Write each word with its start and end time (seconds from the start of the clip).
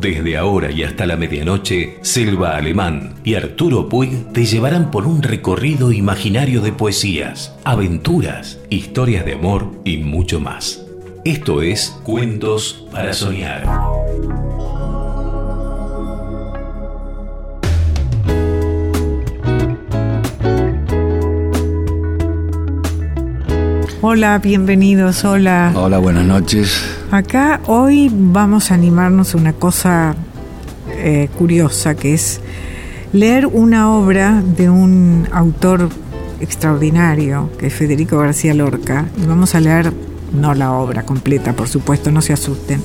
Desde 0.00 0.36
ahora 0.36 0.70
y 0.72 0.82
hasta 0.82 1.06
la 1.06 1.16
medianoche, 1.16 1.98
Selva 2.02 2.56
Alemán 2.56 3.14
y 3.22 3.34
Arturo 3.34 3.88
Puig 3.88 4.32
te 4.32 4.44
llevarán 4.44 4.90
por 4.90 5.06
un 5.06 5.22
recorrido 5.22 5.92
imaginario 5.92 6.60
de 6.60 6.72
poesías, 6.72 7.54
aventuras, 7.62 8.58
historias 8.68 9.24
de 9.24 9.34
amor 9.34 9.70
y 9.84 9.98
mucho 9.98 10.40
más. 10.40 10.84
Esto 11.24 11.62
es 11.62 11.96
Cuentos 12.02 12.86
para 12.90 13.12
Soñar. 13.12 13.62
Hola, 24.04 24.40
bienvenidos, 24.40 25.24
hola. 25.24 25.72
Hola, 25.76 25.98
buenas 25.98 26.24
noches. 26.24 27.01
Acá 27.12 27.60
hoy 27.66 28.10
vamos 28.10 28.70
a 28.70 28.74
animarnos 28.74 29.34
a 29.34 29.36
una 29.36 29.52
cosa 29.52 30.14
eh, 30.92 31.28
curiosa, 31.36 31.94
que 31.94 32.14
es 32.14 32.40
leer 33.12 33.44
una 33.44 33.90
obra 33.90 34.40
de 34.40 34.70
un 34.70 35.28
autor 35.30 35.90
extraordinario, 36.40 37.50
que 37.58 37.66
es 37.66 37.74
Federico 37.74 38.16
García 38.16 38.54
Lorca. 38.54 39.04
Y 39.22 39.26
vamos 39.26 39.54
a 39.54 39.60
leer, 39.60 39.92
no 40.32 40.54
la 40.54 40.72
obra 40.72 41.02
completa, 41.02 41.52
por 41.52 41.68
supuesto, 41.68 42.10
no 42.10 42.22
se 42.22 42.32
asusten, 42.32 42.80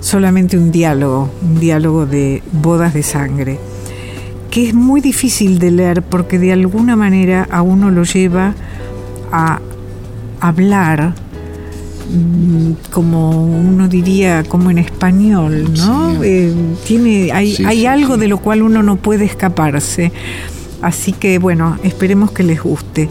solamente 0.00 0.58
un 0.58 0.72
diálogo, 0.72 1.30
un 1.40 1.60
diálogo 1.60 2.04
de 2.04 2.42
bodas 2.50 2.94
de 2.94 3.04
sangre, 3.04 3.60
que 4.50 4.66
es 4.66 4.74
muy 4.74 5.00
difícil 5.00 5.60
de 5.60 5.70
leer 5.70 6.02
porque 6.02 6.40
de 6.40 6.52
alguna 6.52 6.96
manera 6.96 7.46
a 7.48 7.62
uno 7.62 7.92
lo 7.92 8.02
lleva 8.02 8.54
a 9.30 9.60
hablar 10.40 11.14
como 12.90 13.46
uno 13.46 13.88
diría 13.88 14.44
como 14.44 14.70
en 14.70 14.78
español, 14.78 15.72
¿no? 15.76 16.22
Eh, 16.22 16.52
tiene, 16.86 17.32
hay, 17.32 17.56
hay 17.64 17.86
algo 17.86 18.16
de 18.16 18.28
lo 18.28 18.38
cual 18.38 18.62
uno 18.62 18.82
no 18.82 18.96
puede 18.96 19.24
escaparse. 19.24 20.12
Así 20.82 21.12
que 21.12 21.38
bueno, 21.38 21.78
esperemos 21.82 22.32
que 22.32 22.42
les 22.42 22.62
guste. 22.62 23.08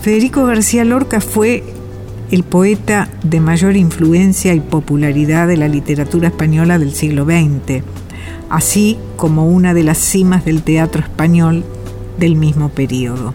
Federico 0.00 0.44
García 0.46 0.84
Lorca 0.84 1.20
fue 1.20 1.62
el 2.30 2.44
poeta 2.44 3.10
de 3.22 3.40
mayor 3.40 3.76
influencia 3.76 4.54
y 4.54 4.60
popularidad 4.60 5.48
de 5.48 5.56
la 5.56 5.68
literatura 5.68 6.28
española 6.28 6.78
del 6.78 6.94
siglo 6.94 7.24
XX, 7.24 7.82
así 8.48 8.98
como 9.16 9.46
una 9.46 9.74
de 9.74 9.82
las 9.82 9.98
cimas 9.98 10.44
del 10.44 10.62
teatro 10.62 11.02
español 11.02 11.64
del 12.18 12.36
mismo 12.36 12.68
periodo. 12.68 13.34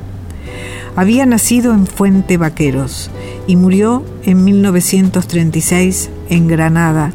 Había 0.96 1.26
nacido 1.26 1.74
en 1.74 1.88
Fuente 1.88 2.38
Vaqueros 2.38 3.12
y 3.48 3.56
murió 3.56 4.04
en 4.24 4.44
1936 4.44 6.10
en 6.30 6.48
Granada, 6.48 7.12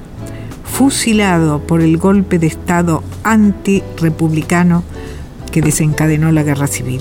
fusilado 0.65 1.61
por 1.61 1.81
el 1.81 1.97
golpe 1.97 2.39
de 2.39 2.47
Estado 2.47 3.03
antirepublicano 3.25 4.83
que 5.51 5.63
desencadenó 5.63 6.31
la 6.33 6.43
guerra 6.43 6.67
civil. 6.67 7.01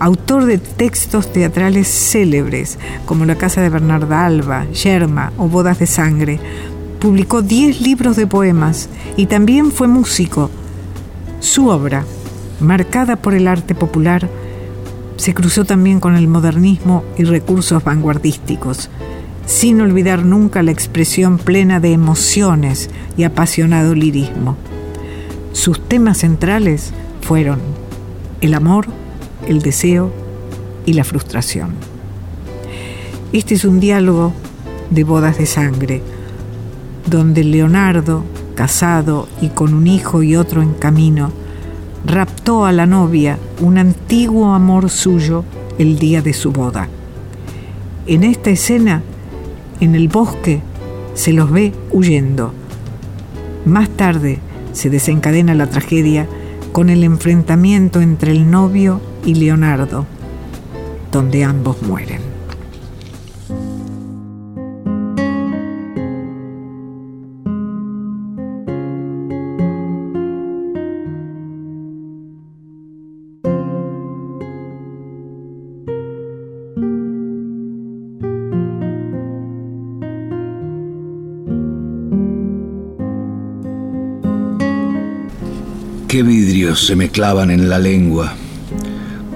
Autor 0.00 0.46
de 0.46 0.58
textos 0.58 1.32
teatrales 1.32 1.88
célebres 1.88 2.78
como 3.04 3.24
La 3.24 3.36
Casa 3.36 3.60
de 3.60 3.68
Bernarda 3.68 4.24
Alba, 4.24 4.66
Yerma 4.70 5.32
o 5.36 5.48
Bodas 5.48 5.80
de 5.80 5.86
Sangre, 5.86 6.38
publicó 7.00 7.42
10 7.42 7.80
libros 7.80 8.16
de 8.16 8.26
poemas 8.26 8.88
y 9.16 9.26
también 9.26 9.72
fue 9.72 9.88
músico. 9.88 10.50
Su 11.40 11.68
obra, 11.68 12.04
marcada 12.60 13.16
por 13.16 13.34
el 13.34 13.48
arte 13.48 13.74
popular, 13.74 14.28
se 15.18 15.34
cruzó 15.34 15.64
también 15.64 15.98
con 15.98 16.14
el 16.14 16.28
modernismo 16.28 17.04
y 17.18 17.24
recursos 17.24 17.82
vanguardísticos, 17.82 18.88
sin 19.46 19.80
olvidar 19.80 20.24
nunca 20.24 20.62
la 20.62 20.70
expresión 20.70 21.38
plena 21.38 21.80
de 21.80 21.92
emociones 21.92 22.88
y 23.16 23.24
apasionado 23.24 23.94
lirismo. 23.94 24.56
Sus 25.52 25.86
temas 25.86 26.18
centrales 26.18 26.92
fueron 27.20 27.58
el 28.40 28.54
amor, 28.54 28.86
el 29.48 29.60
deseo 29.60 30.12
y 30.86 30.92
la 30.92 31.02
frustración. 31.02 31.70
Este 33.32 33.56
es 33.56 33.64
un 33.64 33.80
diálogo 33.80 34.32
de 34.90 35.02
bodas 35.02 35.36
de 35.36 35.46
sangre, 35.46 36.00
donde 37.10 37.42
Leonardo, 37.42 38.22
casado 38.54 39.28
y 39.40 39.48
con 39.48 39.74
un 39.74 39.88
hijo 39.88 40.22
y 40.22 40.36
otro 40.36 40.62
en 40.62 40.74
camino, 40.74 41.32
raptó 42.08 42.64
a 42.64 42.72
la 42.72 42.86
novia 42.86 43.38
un 43.60 43.76
antiguo 43.76 44.54
amor 44.54 44.88
suyo 44.88 45.44
el 45.78 45.98
día 45.98 46.22
de 46.22 46.32
su 46.32 46.52
boda. 46.52 46.88
En 48.06 48.24
esta 48.24 48.48
escena, 48.48 49.02
en 49.80 49.94
el 49.94 50.08
bosque, 50.08 50.62
se 51.12 51.34
los 51.34 51.50
ve 51.50 51.74
huyendo. 51.90 52.54
Más 53.66 53.90
tarde 53.90 54.38
se 54.72 54.88
desencadena 54.88 55.54
la 55.54 55.68
tragedia 55.68 56.26
con 56.72 56.88
el 56.88 57.04
enfrentamiento 57.04 58.00
entre 58.00 58.32
el 58.32 58.50
novio 58.50 59.02
y 59.26 59.34
Leonardo, 59.34 60.06
donde 61.12 61.44
ambos 61.44 61.82
mueren. 61.82 62.27
Qué 86.18 86.24
vidrios 86.24 86.84
se 86.84 86.96
me 86.96 87.10
clavan 87.10 87.48
en 87.48 87.68
la 87.68 87.78
lengua, 87.78 88.34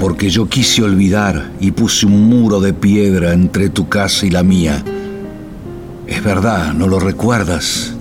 porque 0.01 0.31
yo 0.31 0.49
quise 0.49 0.83
olvidar 0.83 1.53
y 1.61 1.71
puse 1.71 2.07
un 2.07 2.29
muro 2.29 2.61
de 2.61 2.73
piedra 2.73 3.35
entre 3.35 3.69
tu 3.69 3.89
casa 3.89 4.27
y 4.27 4.31
la 4.31 4.43
mía. 4.43 4.83
Es 6.09 6.25
verdad, 6.25 6.75
no 6.75 6.89
lo 6.89 6.99
recuerdas. 6.99 7.95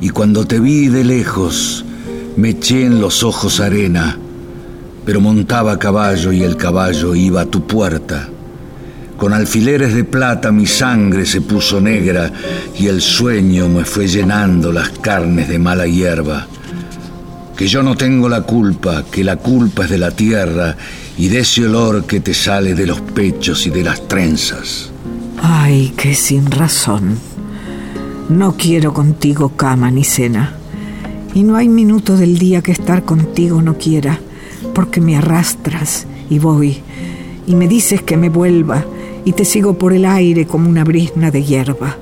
Y 0.00 0.08
cuando 0.08 0.44
te 0.44 0.58
vi 0.58 0.88
de 0.88 1.04
lejos, 1.04 1.84
me 2.34 2.48
eché 2.48 2.84
en 2.84 3.00
los 3.00 3.22
ojos 3.22 3.60
arena, 3.60 4.18
pero 5.04 5.20
montaba 5.20 5.78
caballo 5.78 6.32
y 6.32 6.42
el 6.42 6.56
caballo 6.56 7.14
iba 7.14 7.42
a 7.42 7.46
tu 7.46 7.64
puerta. 7.64 8.28
Con 9.16 9.32
alfileres 9.32 9.94
de 9.94 10.02
plata 10.02 10.50
mi 10.50 10.66
sangre 10.66 11.24
se 11.24 11.42
puso 11.42 11.80
negra 11.80 12.28
y 12.76 12.88
el 12.88 13.00
sueño 13.00 13.68
me 13.68 13.84
fue 13.84 14.08
llenando 14.08 14.72
las 14.72 14.88
carnes 14.88 15.48
de 15.48 15.60
mala 15.60 15.86
hierba 15.86 16.48
que 17.62 17.68
yo 17.68 17.84
no 17.84 17.94
tengo 17.94 18.28
la 18.28 18.42
culpa, 18.42 19.04
que 19.08 19.22
la 19.22 19.36
culpa 19.36 19.84
es 19.84 19.90
de 19.90 19.98
la 19.98 20.10
tierra 20.10 20.76
y 21.16 21.28
de 21.28 21.38
ese 21.38 21.64
olor 21.64 22.06
que 22.06 22.18
te 22.18 22.34
sale 22.34 22.74
de 22.74 22.88
los 22.88 23.00
pechos 23.00 23.68
y 23.68 23.70
de 23.70 23.84
las 23.84 24.08
trenzas. 24.08 24.90
Ay, 25.40 25.94
qué 25.96 26.16
sin 26.16 26.50
razón. 26.50 27.20
No 28.28 28.56
quiero 28.56 28.92
contigo 28.92 29.50
cama 29.50 29.92
ni 29.92 30.02
cena. 30.02 30.56
Y 31.34 31.44
no 31.44 31.54
hay 31.54 31.68
minuto 31.68 32.16
del 32.16 32.36
día 32.36 32.62
que 32.62 32.72
estar 32.72 33.04
contigo 33.04 33.62
no 33.62 33.78
quiera, 33.78 34.18
porque 34.74 35.00
me 35.00 35.16
arrastras 35.16 36.08
y 36.28 36.40
voy, 36.40 36.80
y 37.46 37.54
me 37.54 37.68
dices 37.68 38.02
que 38.02 38.16
me 38.16 38.28
vuelva, 38.28 38.84
y 39.24 39.34
te 39.34 39.44
sigo 39.44 39.78
por 39.78 39.92
el 39.92 40.04
aire 40.04 40.48
como 40.48 40.68
una 40.68 40.82
brisna 40.82 41.30
de 41.30 41.44
hierba. 41.44 41.96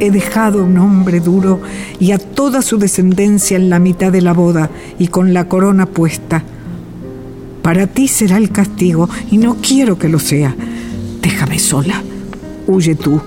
He 0.00 0.10
dejado 0.10 0.60
a 0.60 0.62
un 0.62 0.78
hombre 0.78 1.20
duro 1.20 1.60
y 1.98 2.12
a 2.12 2.18
toda 2.18 2.62
su 2.62 2.78
descendencia 2.78 3.56
en 3.56 3.68
la 3.68 3.78
mitad 3.78 4.12
de 4.12 4.20
la 4.20 4.32
boda 4.32 4.70
y 4.98 5.08
con 5.08 5.34
la 5.34 5.48
corona 5.48 5.86
puesta. 5.86 6.44
Para 7.62 7.86
ti 7.86 8.06
será 8.06 8.36
el 8.36 8.50
castigo 8.50 9.08
y 9.30 9.38
no 9.38 9.56
quiero 9.56 9.98
que 9.98 10.08
lo 10.08 10.18
sea. 10.18 10.54
Déjame 11.20 11.58
sola. 11.58 12.02
Huye 12.66 12.94
tú. 12.94 13.20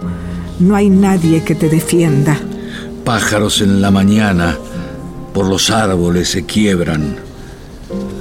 No 0.60 0.76
hay 0.76 0.90
nadie 0.90 1.44
que 1.44 1.56
te 1.56 1.68
defienda. 1.68 2.38
Pájaros 3.04 3.62
en 3.62 3.82
la 3.82 3.92
mañana 3.92 4.58
por 5.34 5.48
los 5.48 5.70
árboles 5.72 6.30
se 6.30 6.46
quiebran. 6.46 7.18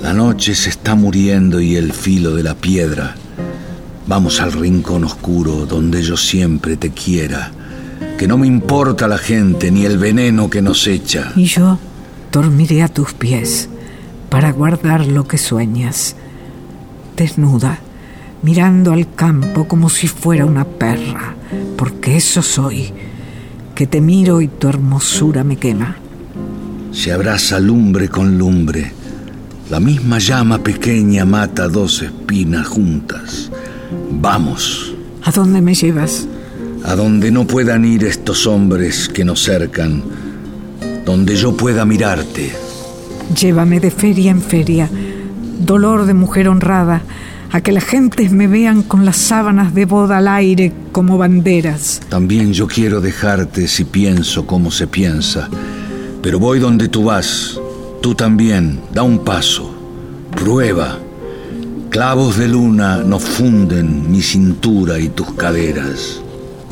La 0.03 0.13
noche 0.13 0.55
se 0.55 0.71
está 0.71 0.95
muriendo 0.95 1.61
y 1.61 1.77
el 1.77 1.93
filo 1.93 2.35
de 2.35 2.43
la 2.43 2.55
piedra. 2.55 3.15
Vamos 4.07 4.41
al 4.41 4.53
rincón 4.53 5.05
oscuro 5.05 5.67
donde 5.67 6.03
yo 6.03 6.17
siempre 6.17 6.77
te 6.77 6.91
quiera 6.91 7.53
que 8.21 8.29
no 8.29 8.37
me 8.37 8.47
importa 8.47 9.09
la 9.09 9.17
gente 9.17 9.71
ni 9.71 9.87
el 9.87 9.97
veneno 9.97 10.51
que 10.51 10.61
nos 10.61 10.87
echa. 10.87 11.33
Y 11.37 11.47
yo 11.47 11.79
dormiré 12.31 12.83
a 12.83 12.89
tus 12.89 13.15
pies 13.15 13.71
para 14.29 14.53
guardar 14.53 15.07
lo 15.07 15.27
que 15.27 15.39
sueñas, 15.39 16.17
desnuda, 17.17 17.79
mirando 18.43 18.93
al 18.93 19.15
campo 19.15 19.67
como 19.67 19.89
si 19.89 20.07
fuera 20.07 20.45
una 20.45 20.67
perra, 20.67 21.35
porque 21.79 22.19
eso 22.19 22.43
soy, 22.43 22.93
que 23.75 23.87
te 23.87 24.03
miro 24.03 24.43
y 24.43 24.49
tu 24.49 24.69
hermosura 24.69 25.43
me 25.43 25.57
quema. 25.57 25.97
Se 26.93 27.13
abraza 27.13 27.59
lumbre 27.59 28.11
con 28.11 28.37
lumbre, 28.37 28.93
la 29.71 29.81
misma 29.81 30.19
llama 30.19 30.59
pequeña 30.59 31.25
mata 31.25 31.69
dos 31.69 32.03
espinas 32.03 32.69
juntas. 32.69 33.51
Vamos. 34.11 34.95
¿A 35.23 35.31
dónde 35.31 35.63
me 35.63 35.75
llevas? 35.75 36.29
A 36.85 36.95
donde 36.95 37.31
no 37.31 37.47
puedan 37.47 37.85
ir 37.85 38.05
estos 38.05 38.47
hombres 38.47 39.09
que 39.09 39.25
nos 39.25 39.43
cercan, 39.43 40.03
donde 41.05 41.37
yo 41.37 41.57
pueda 41.57 41.85
mirarte. 41.85 42.53
Llévame 43.39 43.81
de 43.81 43.91
feria 43.91 44.31
en 44.31 44.43
feria, 44.43 44.89
dolor 45.61 46.07
de 46.07 46.15
mujer 46.15 46.49
honrada, 46.49 47.03
a 47.53 47.61
que 47.61 47.73
las 47.73 47.85
gentes 47.85 48.33
me 48.33 48.47
vean 48.47 48.83
con 48.83 49.05
las 49.05 49.17
sábanas 49.17 49.75
de 49.75 49.85
boda 49.85 50.19
al 50.19 50.29
aire 50.29 50.73
como 50.93 51.19
banderas. 51.19 52.01
También 52.09 52.53
yo 52.53 52.67
quiero 52.67 53.01
dejarte 53.01 53.67
si 53.67 53.85
pienso 53.85 54.47
como 54.47 54.71
se 54.71 54.87
piensa, 54.87 55.49
pero 56.23 56.39
voy 56.39 56.61
donde 56.61 56.89
tú 56.89 57.05
vas, 57.05 57.59
tú 58.01 58.15
también, 58.15 58.81
da 58.93 59.03
un 59.03 59.25
paso, 59.25 59.75
prueba. 60.37 60.99
Clavos 61.91 62.37
de 62.37 62.47
luna 62.47 62.99
nos 62.99 63.25
funden 63.25 64.11
mi 64.11 64.23
cintura 64.23 65.01
y 65.01 65.09
tus 65.09 65.33
caderas. 65.33 66.23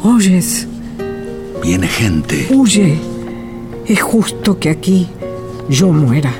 ¿Oyes? 0.02 0.66
Viene 1.62 1.88
gente. 1.88 2.48
Huye. 2.50 2.98
Es 3.86 4.00
justo 4.00 4.58
que 4.58 4.70
aquí 4.70 5.08
yo 5.68 5.88
muera, 5.88 6.32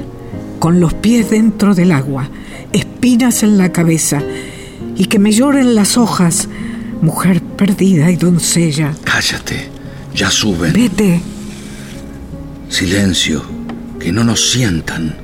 con 0.58 0.80
los 0.80 0.94
pies 0.94 1.30
dentro 1.30 1.74
del 1.74 1.92
agua, 1.92 2.28
espinas 2.72 3.42
en 3.42 3.58
la 3.58 3.72
cabeza, 3.72 4.22
y 4.96 5.06
que 5.06 5.18
me 5.18 5.32
lloren 5.32 5.74
las 5.74 5.96
hojas, 5.96 6.48
mujer 7.00 7.42
perdida 7.42 8.10
y 8.10 8.16
doncella. 8.16 8.94
Cállate, 9.04 9.68
ya 10.14 10.30
suben. 10.30 10.72
Vete. 10.72 11.20
Silencio, 12.68 13.42
que 13.98 14.12
no 14.12 14.24
nos 14.24 14.50
sientan. 14.50 15.16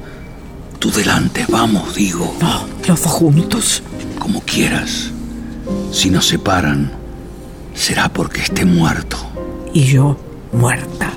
Tú 0.78 0.90
delante, 0.90 1.46
vamos, 1.48 1.94
digo. 1.94 2.36
No, 2.40 2.66
los 2.86 3.02
dos 3.02 3.12
juntos. 3.12 3.82
Como 4.18 4.40
quieras. 4.42 5.10
Si 5.92 6.10
nos 6.10 6.26
separan, 6.26 6.90
será 7.74 8.08
porque 8.08 8.40
esté 8.40 8.64
muerto. 8.64 9.16
Y 9.72 9.84
yo 9.84 10.16
muerta. 10.52 11.10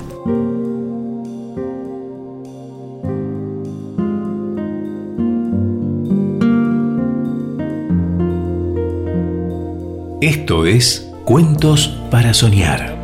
Esto 10.20 10.66
es 10.66 11.08
Cuentos 11.24 11.96
para 12.10 12.34
Soñar. 12.34 12.97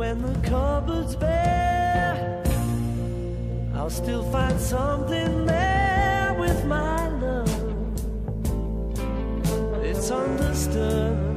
when 0.00 0.22
the 0.22 0.48
cupboard's 0.48 1.14
bare, 1.14 2.42
I'll 3.74 3.90
still 3.90 4.22
find 4.32 4.58
something 4.58 5.44
there 5.44 6.34
with 6.40 6.64
my 6.64 7.08
love. 7.18 7.46
It's 9.84 10.10
understood. 10.10 11.29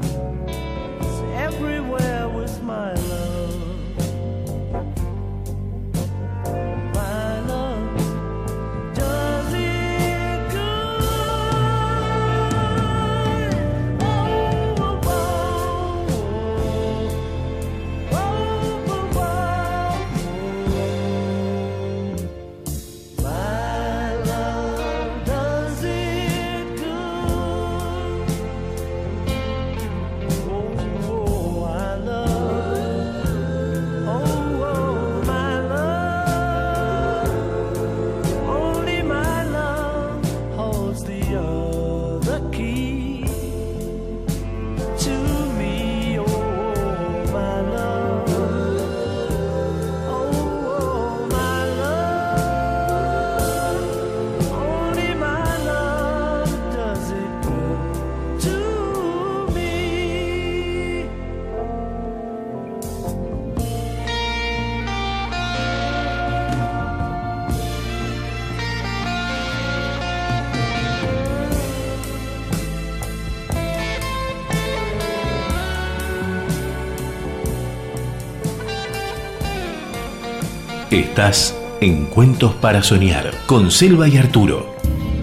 Estás 80.94 81.56
en 81.82 82.06
Cuentos 82.06 82.54
para 82.54 82.84
Soñar 82.84 83.32
con 83.48 83.72
Selva 83.72 84.08
y 84.08 84.18
Arturo. 84.18 84.76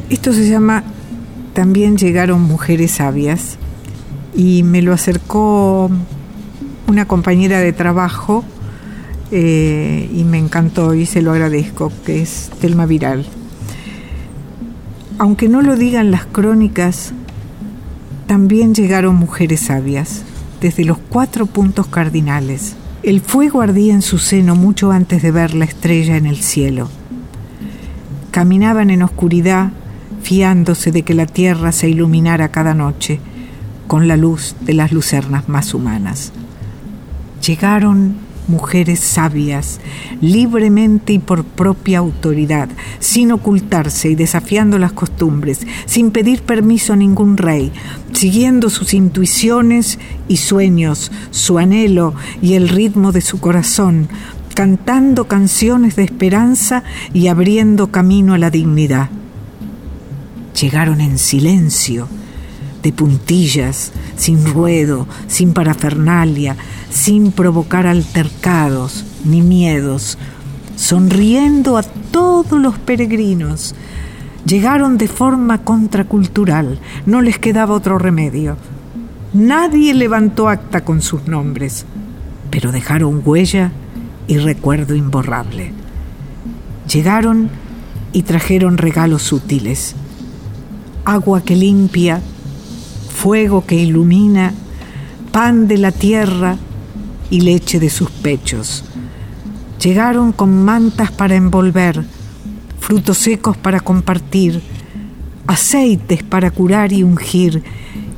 Esto 0.09 0.33
se 0.33 0.49
llama 0.49 0.83
También 1.54 1.97
llegaron 1.97 2.42
mujeres 2.42 2.90
sabias 2.90 3.56
y 4.35 4.64
me 4.64 4.83
lo 4.83 4.92
acercó 4.92 5.88
una 6.88 7.06
compañera 7.06 7.61
de 7.61 7.73
trabajo 7.73 8.45
eh, 9.30 10.11
y 10.12 10.25
me 10.25 10.38
encantó 10.38 10.95
y 10.95 11.06
se 11.06 11.23
lo 11.23 11.30
agradezco, 11.30 11.92
que 12.04 12.21
es 12.21 12.50
Telma 12.61 12.87
Viral. 12.87 13.25
Aunque 15.18 15.49
no 15.49 15.62
lo 15.62 15.76
digan 15.76 16.11
las 16.11 16.26
crónicas, 16.26 17.12
también 18.26 18.75
llegaron 18.75 19.14
mujeres 19.14 19.61
sabias, 19.61 20.25
desde 20.61 20.85
los 20.85 20.99
cuatro 20.99 21.47
puntos 21.47 21.87
cardinales. 21.87 22.75
El 23.02 23.23
fuego 23.23 23.62
ardía 23.62 23.95
en 23.95 24.02
su 24.02 24.19
seno 24.19 24.54
mucho 24.54 24.92
antes 24.92 25.23
de 25.23 25.30
ver 25.30 25.54
la 25.54 25.64
estrella 25.64 26.19
en 26.19 26.26
el 26.26 26.37
cielo. 26.37 26.90
Caminaban 28.30 28.90
en 28.90 29.02
oscuridad, 29.02 29.71
fiándose 30.23 30.92
de 30.92 31.02
que 31.02 31.14
la 31.14 31.25
tierra 31.25 31.73
se 31.73 31.88
iluminara 31.88 32.50
cada 32.50 32.75
noche 32.75 33.19
con 33.87 34.07
la 34.07 34.19
luz 34.19 34.54
de 34.61 34.75
las 34.75 34.92
lucernas 34.92 35.49
más 35.49 35.73
humanas. 35.73 36.33
Llegaron 37.47 38.16
mujeres 38.50 39.00
sabias, 39.00 39.80
libremente 40.21 41.12
y 41.14 41.19
por 41.19 41.45
propia 41.45 41.99
autoridad, 41.99 42.69
sin 42.99 43.33
ocultarse 43.33 44.11
y 44.11 44.14
desafiando 44.14 44.78
las 44.78 44.92
costumbres, 44.92 45.66
sin 45.87 46.11
pedir 46.11 46.42
permiso 46.42 46.92
a 46.92 46.97
ningún 46.97 47.37
rey, 47.37 47.73
siguiendo 48.12 48.69
sus 48.69 48.92
intuiciones 48.92 49.99
y 50.28 50.37
sueños, 50.37 51.11
su 51.30 51.59
anhelo 51.59 52.14
y 52.42 52.54
el 52.54 52.69
ritmo 52.69 53.12
de 53.12 53.21
su 53.21 53.40
corazón, 53.40 54.09
cantando 54.54 55.26
canciones 55.26 55.97
de 55.97 56.04
esperanza 56.04 56.83
y 57.14 57.28
abriendo 57.28 57.90
camino 57.90 58.35
a 58.35 58.38
la 58.38 58.50
dignidad. 58.50 59.09
Llegaron 60.61 61.00
en 61.00 61.19
silencio, 61.19 62.09
de 62.82 62.92
puntillas, 62.92 63.92
sin 64.16 64.44
ruedo, 64.46 65.06
sin 65.26 65.52
parafernalia, 65.52 66.56
sin 66.90 67.32
provocar 67.32 67.87
altercados 67.87 69.04
ni 69.25 69.42
miedos, 69.42 70.18
sonriendo 70.76 71.76
a 71.76 71.82
todos 71.82 72.60
los 72.60 72.78
peregrinos. 72.78 73.75
Llegaron 74.46 74.96
de 74.96 75.08
forma 75.08 75.58
contracultural, 75.58 76.78
no 77.06 77.20
les 77.20 77.38
quedaba 77.38 77.75
otro 77.75 77.99
remedio. 77.99 78.56
Nadie 79.32 79.94
levantó 79.94 80.49
acta 80.49 80.82
con 80.82 81.02
sus 81.02 81.28
nombres, 81.28 81.84
pero 82.50 82.72
dejaron 82.72 83.22
huella 83.25 83.70
y 84.26 84.38
recuerdo 84.38 84.94
imborrable. 84.94 85.72
Llegaron 86.90 87.50
y 88.12 88.22
trajeron 88.22 88.78
regalos 88.78 89.32
útiles. 89.32 89.94
Agua 91.04 91.42
que 91.42 91.54
limpia, 91.54 92.20
fuego 93.21 93.67
que 93.67 93.75
ilumina, 93.75 94.55
pan 95.31 95.69
de 95.69 95.77
la 95.77 95.93
tierra 95.93 96.57
y 97.29 97.43
leche 97.43 97.79
de 97.79 97.91
sus 97.91 98.11
pechos. 98.11 98.83
Llegaron 99.79 100.33
con 100.33 100.65
mantas 100.65 101.11
para 101.12 101.35
envolver, 101.35 102.03
frutos 102.79 103.19
secos 103.19 103.59
para 103.59 103.81
compartir, 103.81 104.62
aceites 105.47 106.23
para 106.23 106.50
curar 106.50 106.95
y 106.95 107.03
ungir, 107.03 107.62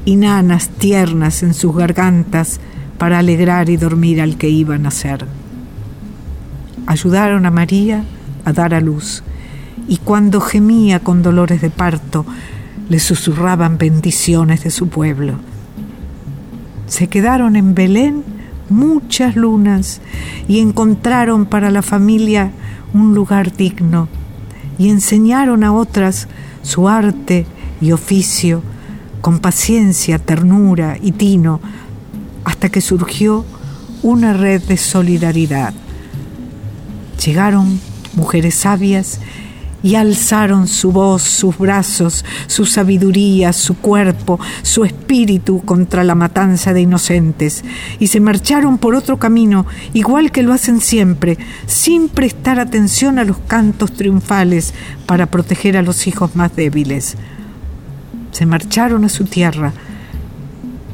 y 0.04 0.14
nanas 0.14 0.68
tiernas 0.68 1.42
en 1.42 1.54
sus 1.54 1.74
gargantas 1.74 2.60
para 2.96 3.18
alegrar 3.18 3.70
y 3.70 3.76
dormir 3.76 4.20
al 4.20 4.36
que 4.36 4.50
iba 4.50 4.76
a 4.76 4.78
nacer. 4.78 5.26
Ayudaron 6.86 7.44
a 7.44 7.50
María 7.50 8.04
a 8.44 8.52
dar 8.52 8.72
a 8.72 8.80
luz, 8.80 9.24
y 9.88 9.96
cuando 9.96 10.40
gemía 10.40 11.00
con 11.00 11.24
dolores 11.24 11.60
de 11.60 11.70
parto, 11.70 12.24
le 12.92 13.00
susurraban 13.00 13.78
bendiciones 13.78 14.64
de 14.64 14.70
su 14.70 14.90
pueblo. 14.90 15.36
Se 16.86 17.08
quedaron 17.08 17.56
en 17.56 17.74
Belén 17.74 18.22
muchas 18.68 19.34
lunas 19.34 20.02
y 20.46 20.60
encontraron 20.60 21.46
para 21.46 21.70
la 21.70 21.80
familia 21.80 22.50
un 22.92 23.14
lugar 23.14 23.56
digno 23.56 24.08
y 24.78 24.90
enseñaron 24.90 25.64
a 25.64 25.72
otras 25.72 26.28
su 26.62 26.86
arte 26.86 27.46
y 27.80 27.92
oficio 27.92 28.62
con 29.22 29.38
paciencia, 29.38 30.18
ternura 30.18 30.98
y 31.00 31.12
tino 31.12 31.60
hasta 32.44 32.68
que 32.68 32.82
surgió 32.82 33.46
una 34.02 34.34
red 34.34 34.62
de 34.64 34.76
solidaridad. 34.76 35.72
Llegaron 37.24 37.80
mujeres 38.16 38.54
sabias 38.54 39.18
y 39.82 39.96
alzaron 39.96 40.68
su 40.68 40.92
voz, 40.92 41.22
sus 41.22 41.58
brazos, 41.58 42.24
su 42.46 42.66
sabiduría, 42.66 43.52
su 43.52 43.76
cuerpo, 43.76 44.38
su 44.62 44.84
espíritu 44.84 45.62
contra 45.64 46.04
la 46.04 46.14
matanza 46.14 46.72
de 46.72 46.82
inocentes, 46.82 47.64
y 47.98 48.08
se 48.08 48.20
marcharon 48.20 48.78
por 48.78 48.94
otro 48.94 49.18
camino, 49.18 49.66
igual 49.92 50.30
que 50.30 50.42
lo 50.42 50.52
hacen 50.52 50.80
siempre, 50.80 51.38
sin 51.66 52.08
prestar 52.08 52.60
atención 52.60 53.18
a 53.18 53.24
los 53.24 53.38
cantos 53.38 53.92
triunfales 53.92 54.74
para 55.06 55.26
proteger 55.26 55.76
a 55.76 55.82
los 55.82 56.06
hijos 56.06 56.36
más 56.36 56.54
débiles. 56.54 57.16
Se 58.30 58.46
marcharon 58.46 59.04
a 59.04 59.08
su 59.08 59.24
tierra, 59.24 59.72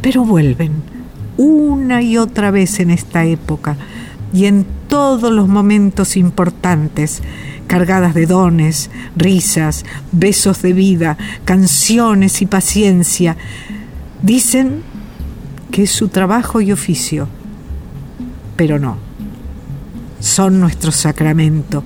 pero 0.02 0.24
vuelven 0.24 0.72
una 1.36 2.02
y 2.02 2.18
otra 2.18 2.50
vez 2.50 2.80
en 2.80 2.90
esta 2.90 3.24
época 3.24 3.76
y 4.32 4.46
en 4.46 4.66
todos 4.88 5.32
los 5.32 5.48
momentos 5.48 6.16
importantes 6.16 7.22
cargadas 7.68 8.14
de 8.14 8.26
dones, 8.26 8.90
risas, 9.14 9.84
besos 10.10 10.62
de 10.62 10.72
vida, 10.72 11.16
canciones 11.44 12.42
y 12.42 12.46
paciencia. 12.46 13.36
Dicen 14.22 14.82
que 15.70 15.84
es 15.84 15.90
su 15.90 16.08
trabajo 16.08 16.60
y 16.60 16.72
oficio, 16.72 17.28
pero 18.56 18.80
no. 18.80 18.96
Son 20.18 20.58
nuestro 20.58 20.90
sacramento 20.90 21.84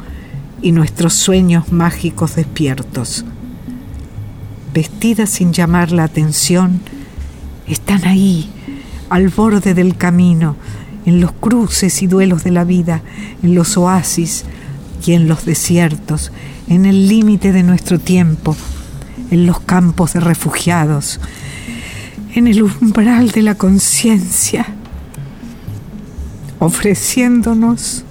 y 0.62 0.72
nuestros 0.72 1.12
sueños 1.12 1.70
mágicos 1.72 2.36
despiertos. 2.36 3.26
Vestidas 4.72 5.28
sin 5.28 5.52
llamar 5.52 5.92
la 5.92 6.04
atención, 6.04 6.80
están 7.66 8.06
ahí, 8.06 8.50
al 9.10 9.28
borde 9.28 9.74
del 9.74 9.96
camino, 9.96 10.56
en 11.06 11.20
los 11.20 11.32
cruces 11.32 12.02
y 12.02 12.06
duelos 12.06 12.44
de 12.44 12.50
la 12.50 12.64
vida, 12.64 13.02
en 13.42 13.54
los 13.54 13.76
oasis, 13.76 14.44
y 15.06 15.12
en 15.12 15.28
los 15.28 15.44
desiertos, 15.44 16.32
en 16.68 16.86
el 16.86 17.08
límite 17.08 17.52
de 17.52 17.62
nuestro 17.62 17.98
tiempo, 17.98 18.56
en 19.30 19.46
los 19.46 19.60
campos 19.60 20.12
de 20.12 20.20
refugiados, 20.20 21.20
en 22.34 22.46
el 22.46 22.62
umbral 22.62 23.30
de 23.30 23.42
la 23.42 23.54
conciencia, 23.54 24.66
ofreciéndonos 26.58 28.04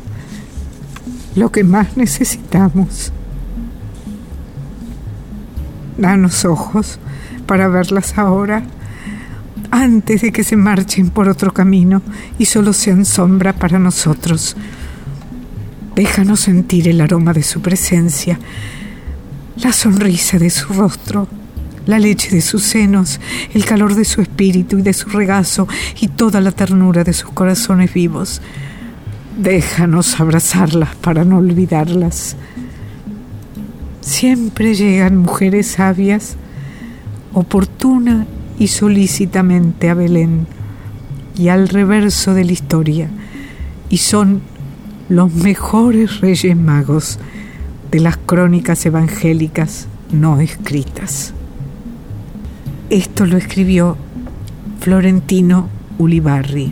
lo 1.36 1.52
que 1.52 1.64
más 1.64 1.96
necesitamos. 1.96 3.12
Danos 5.98 6.46
ojos 6.46 7.00
para 7.46 7.68
verlas 7.68 8.18
ahora, 8.18 8.64
antes 9.72 10.22
de 10.22 10.32
que 10.32 10.44
se 10.44 10.58
marchen 10.58 11.10
por 11.10 11.30
otro 11.30 11.54
camino 11.54 12.02
y 12.38 12.46
solo 12.46 12.74
sean 12.74 13.06
sombra 13.06 13.54
para 13.54 13.80
nosotros. 13.80 14.58
Déjanos 15.96 16.42
sentir 16.42 16.90
el 16.90 17.02
aroma 17.02 17.34
de 17.34 17.42
su 17.42 17.62
presencia, 17.62 18.38
la 19.56 19.72
sonrisa 19.72 20.38
de 20.38 20.50
su 20.50 20.74
rostro, 20.74 21.28
la 21.86 22.00
leche 22.00 22.30
de 22.30 22.42
sus 22.42 22.64
senos, 22.64 23.20
el 23.54 23.66
calor 23.66 23.96
de 23.96 24.06
su 24.06 24.22
espíritu 24.22 24.78
y 24.78 24.82
de 24.82 24.94
su 24.94 25.10
regazo 25.10 25.68
y 26.00 26.10
toda 26.10 26.42
la 26.42 26.52
ternura 26.52 27.04
de 27.04 27.14
sus 27.14 27.32
corazones 27.32 27.94
vivos. 27.94 28.42
Déjanos 29.38 30.20
abrazarlas 30.20 30.96
para 30.96 31.24
no 31.24 31.38
olvidarlas. 31.38 32.36
Siempre 34.02 34.76
llegan 34.76 35.18
mujeres 35.18 35.68
sabias, 35.68 36.36
oportuna 37.34 38.26
y 38.62 38.68
solícitamente 38.68 39.90
a 39.90 39.96
Belén 39.96 40.46
y 41.36 41.48
al 41.48 41.68
reverso 41.68 42.36
de 42.36 42.46
la 42.46 42.52
historia, 42.52 43.10
y 43.90 43.98
son 43.98 44.42
los 45.10 45.34
mejores 45.34 46.22
reyes 46.22 46.56
magos 46.56 47.18
de 47.90 48.02
las 48.02 48.18
crónicas 48.18 48.86
evangélicas 48.86 49.88
no 50.12 50.40
escritas. 50.40 51.34
Esto 52.92 53.26
lo 53.26 53.36
escribió 53.36 53.98
Florentino 54.80 55.68
Ulibarri. 55.98 56.72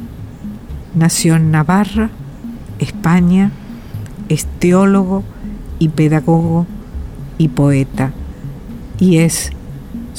Nació 0.93 1.38
en 1.38 1.50
Navarra, 1.50 2.12
España, 2.77 3.50
es 4.29 4.46
teólogo 4.60 5.24
y 5.79 5.89
pedagogo 5.89 6.67
y 7.39 7.48
poeta, 7.48 8.12
y 9.00 9.17
es 9.17 9.53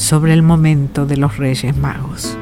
sobre 0.01 0.33
el 0.33 0.43
momento 0.43 1.05
de 1.05 1.19
los 1.19 1.37
Reyes 1.37 1.77
Magos. 1.77 2.37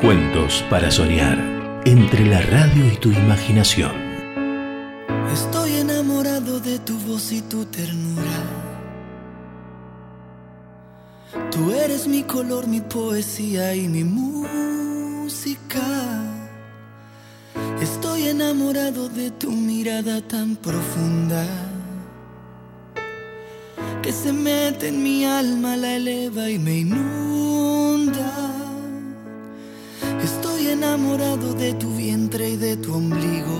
Cuentos 0.00 0.64
para 0.68 0.90
soñar 0.90 1.38
entre 1.84 2.26
la 2.26 2.42
radio 2.42 2.88
y 2.92 2.96
tu 2.96 3.12
imaginación. 3.12 4.11
Mi 12.06 12.22
color, 12.24 12.66
mi 12.66 12.80
poesía 12.80 13.74
y 13.74 13.88
mi 13.88 14.04
música. 14.04 15.80
Estoy 17.80 18.28
enamorado 18.28 19.08
de 19.08 19.30
tu 19.30 19.50
mirada 19.50 20.20
tan 20.20 20.56
profunda 20.56 21.44
que 24.02 24.12
se 24.12 24.32
mete 24.32 24.88
en 24.88 25.02
mi 25.02 25.24
alma, 25.24 25.76
la 25.76 25.96
eleva 25.96 26.50
y 26.50 26.58
me 26.58 26.78
inunda 26.78 27.32
enamorado 30.72 31.54
de 31.54 31.74
tu 31.74 31.94
vientre 31.94 32.50
y 32.50 32.56
de 32.56 32.76
tu 32.76 32.94
ombligo. 32.94 33.58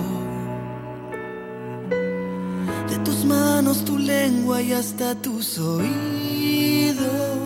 De 2.89 2.97
tus 3.05 3.23
manos, 3.25 3.85
tu 3.85 3.97
lengua 3.97 4.61
y 4.61 4.73
hasta 4.73 5.15
tus 5.15 5.57
oídos. 5.57 7.42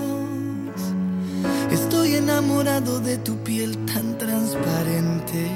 Enamorado 2.29 2.99
de 2.99 3.17
tu 3.19 3.37
piel 3.37 3.77
tan 3.85 4.17
transparente. 4.17 5.47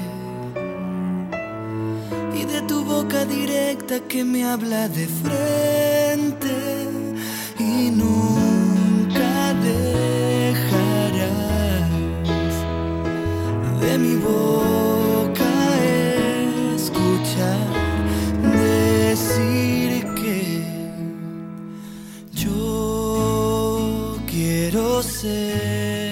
Y 2.34 2.46
de 2.46 2.62
tu 2.62 2.82
boca 2.82 3.26
directa 3.26 4.00
que 4.08 4.24
me 4.24 4.46
habla 4.46 4.88
de 4.88 5.06
frente. 5.06 6.56
Y 7.58 7.90
nunca 7.90 9.52
dejará 9.70 11.34
de 13.82 13.98
mi 13.98 14.16
boca 14.16 15.52
escuchar 16.74 17.66
decir 18.50 20.06
que 20.14 20.64
yo 22.32 24.16
quiero 24.26 25.02
ser 25.02 26.11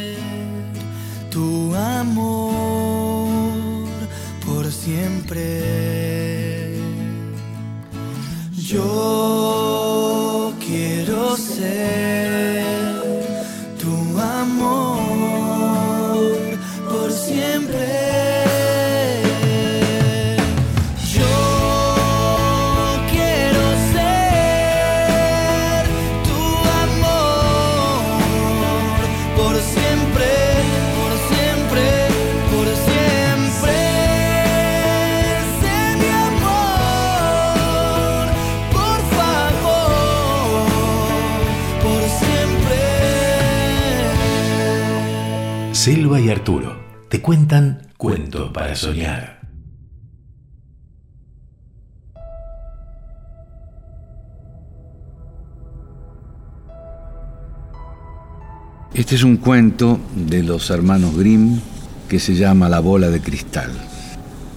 siempre. 4.80 5.89
Te 47.20 47.26
cuentan 47.26 47.82
cuentos 47.98 48.50
para 48.50 48.74
soñar. 48.74 49.40
Este 58.94 59.16
es 59.16 59.22
un 59.22 59.36
cuento 59.36 60.00
de 60.14 60.42
los 60.42 60.70
hermanos 60.70 61.14
Grimm 61.14 61.60
que 62.08 62.18
se 62.18 62.34
llama 62.34 62.70
La 62.70 62.80
bola 62.80 63.10
de 63.10 63.20
cristal. 63.20 63.70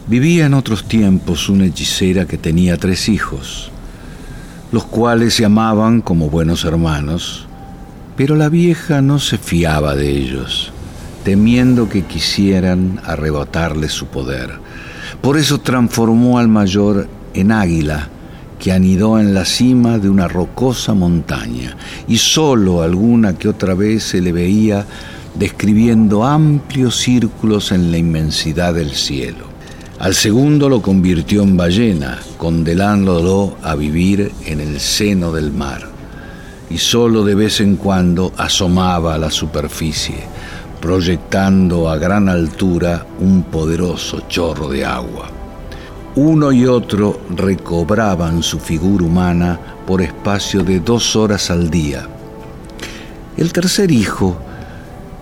Vivía 0.08 0.46
en 0.46 0.53
otros 0.53 0.88
tiempos 0.88 1.50
una 1.50 1.65
hechicera 1.65 2.25
que 2.25 2.38
tenía 2.38 2.77
tres 2.77 3.10
hijos, 3.10 3.72
los 4.72 4.86
cuales 4.86 5.34
se 5.34 5.43
amaban 5.43 6.00
como 6.00 6.29
buenos 6.29 6.63
hermanos, 6.63 7.46
pero 8.15 8.38
la 8.38 8.48
vieja 8.48 9.01
no 9.01 9.20
se 9.20 9.38
fiaba 9.38 9.96
de 9.96 10.10
ellos 10.12 10.73
temiendo 11.24 11.89
que 11.89 12.03
quisieran 12.03 13.00
arrebatarle 13.06 13.89
su 13.89 14.08
poder. 14.08 14.51
Por 15.22 15.38
eso 15.38 15.60
transformó 15.60 16.38
al 16.38 16.48
mayor 16.48 17.08
en 17.34 17.51
águila, 17.51 18.10
que 18.60 18.72
anidó 18.72 19.20
en 19.20 19.34
la 19.34 19.46
cima 19.46 20.00
de 20.00 20.10
una 20.10 20.27
rocosa 20.27 20.94
montaña, 20.94 21.75
y 22.08 22.18
solo 22.18 22.82
alguna 22.82 23.38
que 23.38 23.50
otra 23.50 23.74
vez 23.74 24.03
se 24.03 24.22
le 24.22 24.32
veía 24.32 24.86
describiendo 25.36 26.24
amplios 26.24 26.98
círculos 26.98 27.72
en 27.72 27.92
la 27.92 27.98
inmensidad 27.98 28.74
del 28.74 28.92
cielo. 28.92 29.51
Al 30.00 30.15
segundo 30.15 30.70
lo 30.70 30.82
convirtió 30.82 31.44
en 31.44 31.56
ballena, 31.56 32.20
condenándolo 32.38 33.58
a 33.63 33.75
vivir 33.75 34.32
en 34.46 34.60
el 34.60 34.80
seno 34.80 35.32
del 35.32 35.51
mar, 35.51 35.88
y 36.70 36.77
solo 36.77 37.24
de 37.24 37.36
vez 37.36 37.62
en 37.62 37.77
cuando 37.77 38.34
asomaba 38.38 39.15
a 39.15 39.18
la 39.18 39.30
superficie, 39.30 40.24
proyectando 40.83 41.89
a 41.89 41.97
gran 41.97 42.27
altura 42.27 43.07
un 43.19 43.43
poderoso 43.43 44.23
chorro 44.27 44.67
de 44.67 44.83
agua. 44.83 45.29
Uno 46.17 46.51
y 46.51 46.65
otro 46.65 47.21
recobraban 47.29 48.43
su 48.43 48.59
figura 48.59 49.05
humana 49.05 49.57
por 49.87 50.01
espacio 50.01 50.61
de 50.61 50.81
dos 50.81 51.15
horas 51.15 51.49
al 51.49 51.69
día. 51.69 52.05
El 53.37 53.53
tercer 53.53 53.91
hijo, 53.91 54.35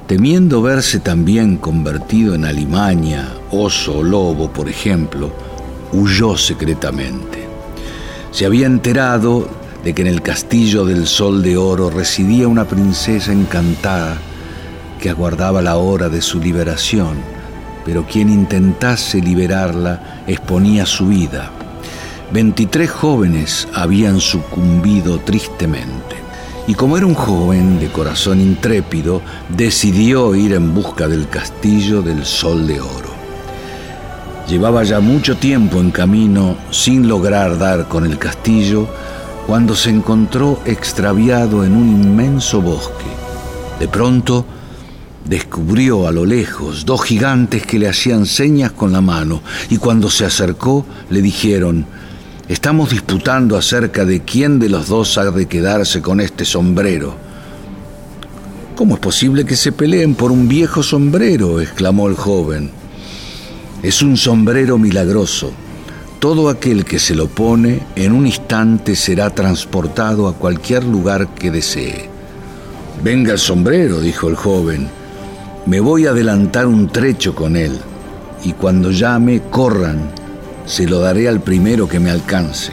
temiendo 0.08 0.64
verse 0.64 1.00
también 1.00 1.58
convertido 1.58 2.34
en 2.34 2.46
alimaña, 2.46 3.30
oso 3.52 4.00
o 4.00 4.04
lobo, 4.04 4.52
por 4.52 4.68
ejemplo, 4.68 5.32
huyó 5.94 6.40
secretamente. 6.40 7.48
Se 8.32 8.48
había 8.48 8.66
enterado 8.66 9.48
de 9.84 9.94
que 9.94 10.02
en 10.02 10.08
el 10.08 10.24
castillo 10.24 10.86
del 10.86 11.06
Sol 11.06 11.44
de 11.44 11.56
Oro 11.56 11.92
residía 11.92 12.48
una 12.48 12.66
princesa 12.66 13.32
encantada 13.32 14.18
que 15.02 15.10
aguardaba 15.10 15.62
la 15.62 15.76
hora 15.78 16.08
de 16.08 16.22
su 16.22 16.40
liberación, 16.40 17.18
pero 17.84 18.06
quien 18.06 18.30
intentase 18.30 19.20
liberarla 19.20 20.24
exponía 20.28 20.86
su 20.86 21.08
vida. 21.08 21.52
Veintitrés 22.32 22.92
jóvenes 22.92 23.68
habían 23.74 24.22
sucumbido 24.22 25.20
tristemente, 25.20 26.16
y 26.68 26.76
como 26.76 26.96
era 26.96 27.08
un 27.08 27.16
joven 27.16 27.80
de 27.80 27.88
corazón 27.88 28.40
intrépido, 28.40 29.22
decidió 29.50 30.36
ir 30.36 30.54
en 30.54 30.74
busca 30.74 31.08
del 31.08 31.28
castillo 31.28 32.02
del 32.02 32.24
Sol 32.24 32.68
de 32.68 32.80
Oro. 32.80 33.12
Llevaba 34.48 34.84
ya 34.84 35.00
mucho 35.00 35.36
tiempo 35.38 35.80
en 35.80 35.92
camino 35.92 36.56
sin 36.70 37.08
lograr 37.08 37.58
dar 37.58 37.88
con 37.88 38.06
el 38.06 38.18
castillo 38.18 38.88
cuando 39.48 39.76
se 39.76 39.90
encontró 39.90 40.60
extraviado 40.66 41.66
en 41.66 41.76
un 41.76 41.90
inmenso 41.90 42.62
bosque. 42.62 43.10
De 43.80 43.88
pronto, 43.88 44.46
descubrió 45.26 46.08
a 46.08 46.12
lo 46.12 46.26
lejos 46.26 46.86
dos 46.86 47.04
gigantes 47.04 47.66
que 47.66 47.80
le 47.80 47.88
hacían 47.88 48.26
señas 48.26 48.72
con 48.72 48.92
la 48.92 49.02
mano 49.02 49.42
y 49.70 49.78
cuando 49.78 50.10
se 50.10 50.26
acercó 50.26 50.86
le 51.10 51.22
dijeron, 51.22 51.86
estamos 52.48 52.90
disputando 52.90 53.58
acerca 53.58 54.06
de 54.06 54.22
quién 54.22 54.60
de 54.60 54.70
los 54.70 54.88
dos 54.88 55.18
ha 55.18 55.30
de 55.32 55.48
quedarse 55.48 56.02
con 56.02 56.20
este 56.20 56.46
sombrero. 56.46 57.16
¿Cómo 58.76 58.96
es 58.96 59.00
posible 59.00 59.46
que 59.46 59.56
se 59.56 59.72
peleen 59.72 60.16
por 60.16 60.32
un 60.32 60.48
viejo 60.48 60.82
sombrero? 60.82 61.62
exclamó 61.62 62.08
el 62.08 62.16
joven. 62.16 62.72
Es 63.84 64.02
un 64.02 64.18
sombrero 64.18 64.78
milagroso. 64.78 65.52
Todo 66.20 66.50
aquel 66.50 66.86
que 66.86 67.00
se 67.00 67.16
lo 67.16 67.28
pone 67.28 67.80
en 67.96 68.12
un 68.12 68.28
instante 68.28 68.96
será 68.96 69.30
transportado 69.32 70.28
a 70.28 70.34
cualquier 70.34 70.84
lugar 70.84 71.34
que 71.36 71.52
desee. 71.52 72.10
Venga 73.04 73.34
el 73.34 73.40
sombrero, 73.40 74.00
dijo 74.00 74.30
el 74.30 74.36
joven 74.36 75.01
me 75.66 75.80
voy 75.80 76.08
a 76.08 76.12
adelantar 76.12 76.66
un 76.66 76.88
trecho 76.88 77.36
con 77.36 77.56
él 77.56 77.78
y 78.44 78.54
cuando 78.54 78.92
llame, 78.92 79.42
corran, 79.50 80.12
se 80.66 80.88
lo 80.88 81.00
daré 81.00 81.28
al 81.28 81.42
primero 81.42 81.88
que 81.88 82.00
me 82.00 82.10
alcance. 82.10 82.72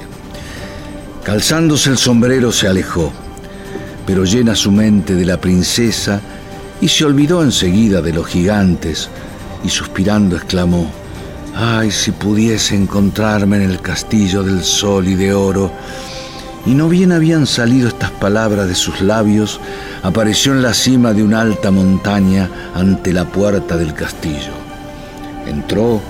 Calzándose 1.22 1.90
el 1.90 1.98
sombrero 1.98 2.50
se 2.52 2.68
alejó, 2.68 3.12
pero 4.06 4.24
llena 4.24 4.54
su 4.54 4.72
mente 4.72 5.14
de 5.14 5.26
la 5.26 5.38
princesa 5.38 6.20
y 6.80 6.88
se 6.88 7.04
olvidó 7.04 7.42
enseguida 7.42 8.00
de 8.00 8.12
los 8.12 8.26
gigantes 8.26 9.08
y 9.62 9.68
suspirando 9.68 10.36
exclamó, 10.36 10.90
ay 11.54 11.90
si 11.90 12.12
pudiese 12.12 12.74
encontrarme 12.74 13.56
en 13.56 13.70
el 13.70 13.80
castillo 13.80 14.42
del 14.42 14.64
sol 14.64 15.08
y 15.08 15.14
de 15.14 15.34
oro, 15.34 15.70
y 16.66 16.74
no 16.74 16.88
bien 16.88 17.12
habían 17.12 17.46
salido 17.46 17.88
estas 17.88 18.10
palabras 18.10 18.68
de 18.68 18.74
sus 18.74 19.00
labios, 19.00 19.60
apareció 20.02 20.52
en 20.52 20.62
la 20.62 20.74
cima 20.74 21.12
de 21.12 21.22
una 21.22 21.40
alta 21.40 21.70
montaña 21.70 22.50
ante 22.74 23.12
la 23.12 23.24
puerta 23.24 23.76
del 23.76 23.94
castillo. 23.94 24.52
Entró, 25.46 26.00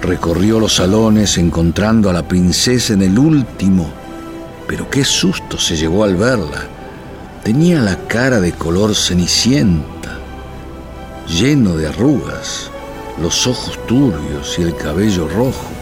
recorrió 0.00 0.58
los 0.60 0.76
salones 0.76 1.36
encontrando 1.38 2.08
a 2.08 2.12
la 2.12 2.26
princesa 2.26 2.94
en 2.94 3.02
el 3.02 3.18
último, 3.18 3.90
pero 4.66 4.88
qué 4.88 5.04
susto 5.04 5.58
se 5.58 5.76
llevó 5.76 6.04
al 6.04 6.16
verla. 6.16 6.64
Tenía 7.42 7.80
la 7.80 7.96
cara 8.08 8.40
de 8.40 8.52
color 8.52 8.94
cenicienta, 8.94 10.18
lleno 11.28 11.76
de 11.76 11.88
arrugas, 11.88 12.70
los 13.20 13.46
ojos 13.46 13.78
turbios 13.86 14.58
y 14.58 14.62
el 14.62 14.76
cabello 14.76 15.28
rojo. 15.28 15.75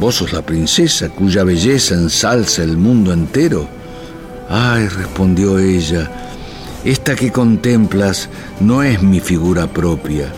Vos 0.00 0.16
sos 0.16 0.32
la 0.32 0.42
princesa 0.42 1.08
cuya 1.08 1.44
belleza 1.44 1.94
ensalza 1.94 2.62
el 2.62 2.76
mundo 2.76 3.12
entero. 3.12 3.68
Ay, 4.48 4.88
respondió 4.88 5.58
ella, 5.58 6.10
esta 6.84 7.16
que 7.16 7.32
contemplas 7.32 8.28
no 8.60 8.82
es 8.82 9.02
mi 9.02 9.20
figura 9.20 9.66
propia. 9.66 10.32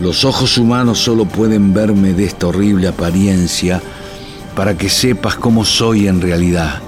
Los 0.00 0.24
ojos 0.24 0.58
humanos 0.58 0.98
solo 0.98 1.26
pueden 1.26 1.74
verme 1.74 2.14
de 2.14 2.24
esta 2.24 2.48
horrible 2.48 2.88
apariencia 2.88 3.82
para 4.54 4.76
que 4.76 4.88
sepas 4.88 5.36
cómo 5.36 5.64
soy 5.64 6.08
en 6.08 6.20
realidad. 6.20 6.80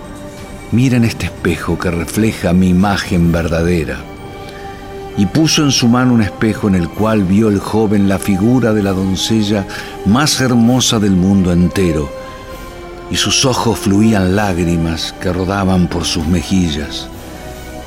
Mira 0.72 0.96
en 0.96 1.04
este 1.04 1.26
espejo 1.26 1.78
que 1.78 1.90
refleja 1.90 2.52
mi 2.52 2.68
imagen 2.68 3.32
verdadera 3.32 4.17
y 5.18 5.26
puso 5.26 5.64
en 5.64 5.72
su 5.72 5.88
mano 5.88 6.14
un 6.14 6.22
espejo 6.22 6.68
en 6.68 6.76
el 6.76 6.88
cual 6.88 7.24
vio 7.24 7.48
el 7.48 7.58
joven 7.58 8.08
la 8.08 8.20
figura 8.20 8.72
de 8.72 8.84
la 8.84 8.92
doncella 8.92 9.66
más 10.06 10.40
hermosa 10.40 11.00
del 11.00 11.10
mundo 11.10 11.52
entero, 11.52 12.08
y 13.10 13.16
sus 13.16 13.44
ojos 13.44 13.80
fluían 13.80 14.36
lágrimas 14.36 15.12
que 15.20 15.32
rodaban 15.32 15.88
por 15.88 16.04
sus 16.04 16.24
mejillas, 16.28 17.08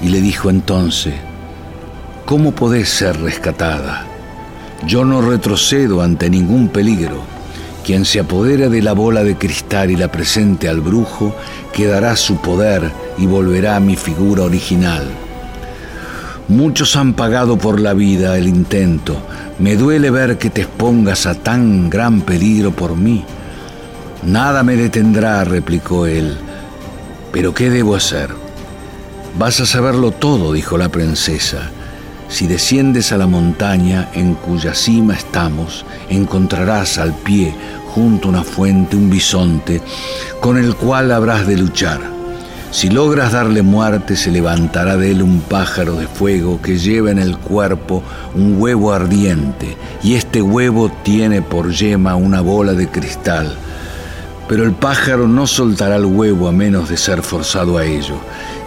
y 0.02 0.10
le 0.10 0.20
dijo 0.20 0.50
entonces, 0.50 1.14
¿cómo 2.26 2.52
podés 2.52 2.90
ser 2.90 3.22
rescatada? 3.22 4.06
Yo 4.86 5.06
no 5.06 5.22
retrocedo 5.22 6.02
ante 6.02 6.30
ningún 6.30 6.68
peligro. 6.68 7.22
Quien 7.86 8.04
se 8.06 8.20
apodera 8.20 8.68
de 8.68 8.82
la 8.82 8.94
bola 8.94 9.24
de 9.24 9.38
cristal 9.38 9.90
y 9.90 9.96
la 9.96 10.12
presente 10.12 10.68
al 10.68 10.82
brujo, 10.82 11.36
quedará 11.72 12.16
su 12.16 12.38
poder 12.38 12.92
y 13.18 13.26
volverá 13.26 13.76
a 13.76 13.80
mi 13.80 13.96
figura 13.96 14.44
original 14.44 15.10
Muchos 16.48 16.96
han 16.96 17.14
pagado 17.14 17.58
por 17.58 17.80
la 17.80 17.94
vida 17.94 18.38
el 18.38 18.48
intento. 18.48 19.16
Me 19.60 19.76
duele 19.76 20.10
ver 20.10 20.38
que 20.38 20.50
te 20.50 20.62
expongas 20.62 21.26
a 21.26 21.36
tan 21.36 21.90
gran 21.90 22.22
peligro 22.22 22.72
por 22.72 22.96
mí. 22.98 23.24
Nada 24.24 24.64
me 24.64 24.76
detendrá, 24.76 25.44
replicó 25.44 26.06
él. 26.06 26.38
Pero 27.32 27.54
¿qué 27.54 27.70
debo 27.70 27.96
hacer? 27.96 28.30
Vas 29.40 29.62
a 29.62 29.66
saberlo 29.66 30.12
todo, 30.12 30.52
dijo 30.54 30.78
la 30.78 30.90
princesa. 30.90 31.72
Si 32.28 32.48
desciendes 32.48 33.12
a 33.12 33.18
la 33.18 33.28
montaña 33.28 34.10
en 34.14 34.36
cuya 34.36 34.74
cima 34.74 35.16
estamos, 35.16 35.86
encontrarás 36.10 36.98
al 36.98 37.14
pie, 37.14 37.54
junto 37.94 38.28
a 38.28 38.32
una 38.32 38.44
fuente, 38.44 38.96
un 38.96 39.10
bisonte, 39.10 39.82
con 40.40 40.58
el 40.58 40.76
cual 40.76 41.12
habrás 41.12 41.46
de 41.46 41.58
luchar. 41.58 42.21
Si 42.72 42.90
logras 42.90 43.34
darle 43.34 43.64
muerte, 43.64 44.16
se 44.16 44.32
levantará 44.32 44.96
de 44.96 45.12
él 45.12 45.22
un 45.22 45.42
pájaro 45.42 45.98
de 45.98 46.08
fuego 46.08 46.62
que 46.62 46.78
lleva 46.78 47.12
en 47.12 47.20
el 47.20 47.38
cuerpo 47.38 48.02
un 48.34 48.62
huevo 48.62 48.94
ardiente, 48.94 49.76
y 50.02 50.14
este 50.14 50.42
huevo 50.42 50.90
tiene 51.04 51.42
por 51.42 51.72
yema 51.72 52.16
una 52.16 52.40
bola 52.40 52.72
de 52.72 52.88
cristal. 52.88 53.54
Pero 54.48 54.64
el 54.64 54.72
pájaro 54.72 55.28
no 55.28 55.48
soltará 55.48 55.98
el 55.98 56.06
huevo 56.06 56.48
a 56.48 56.54
menos 56.54 56.88
de 56.88 56.96
ser 56.96 57.22
forzado 57.22 57.78
a 57.78 57.84
ello, 57.84 58.16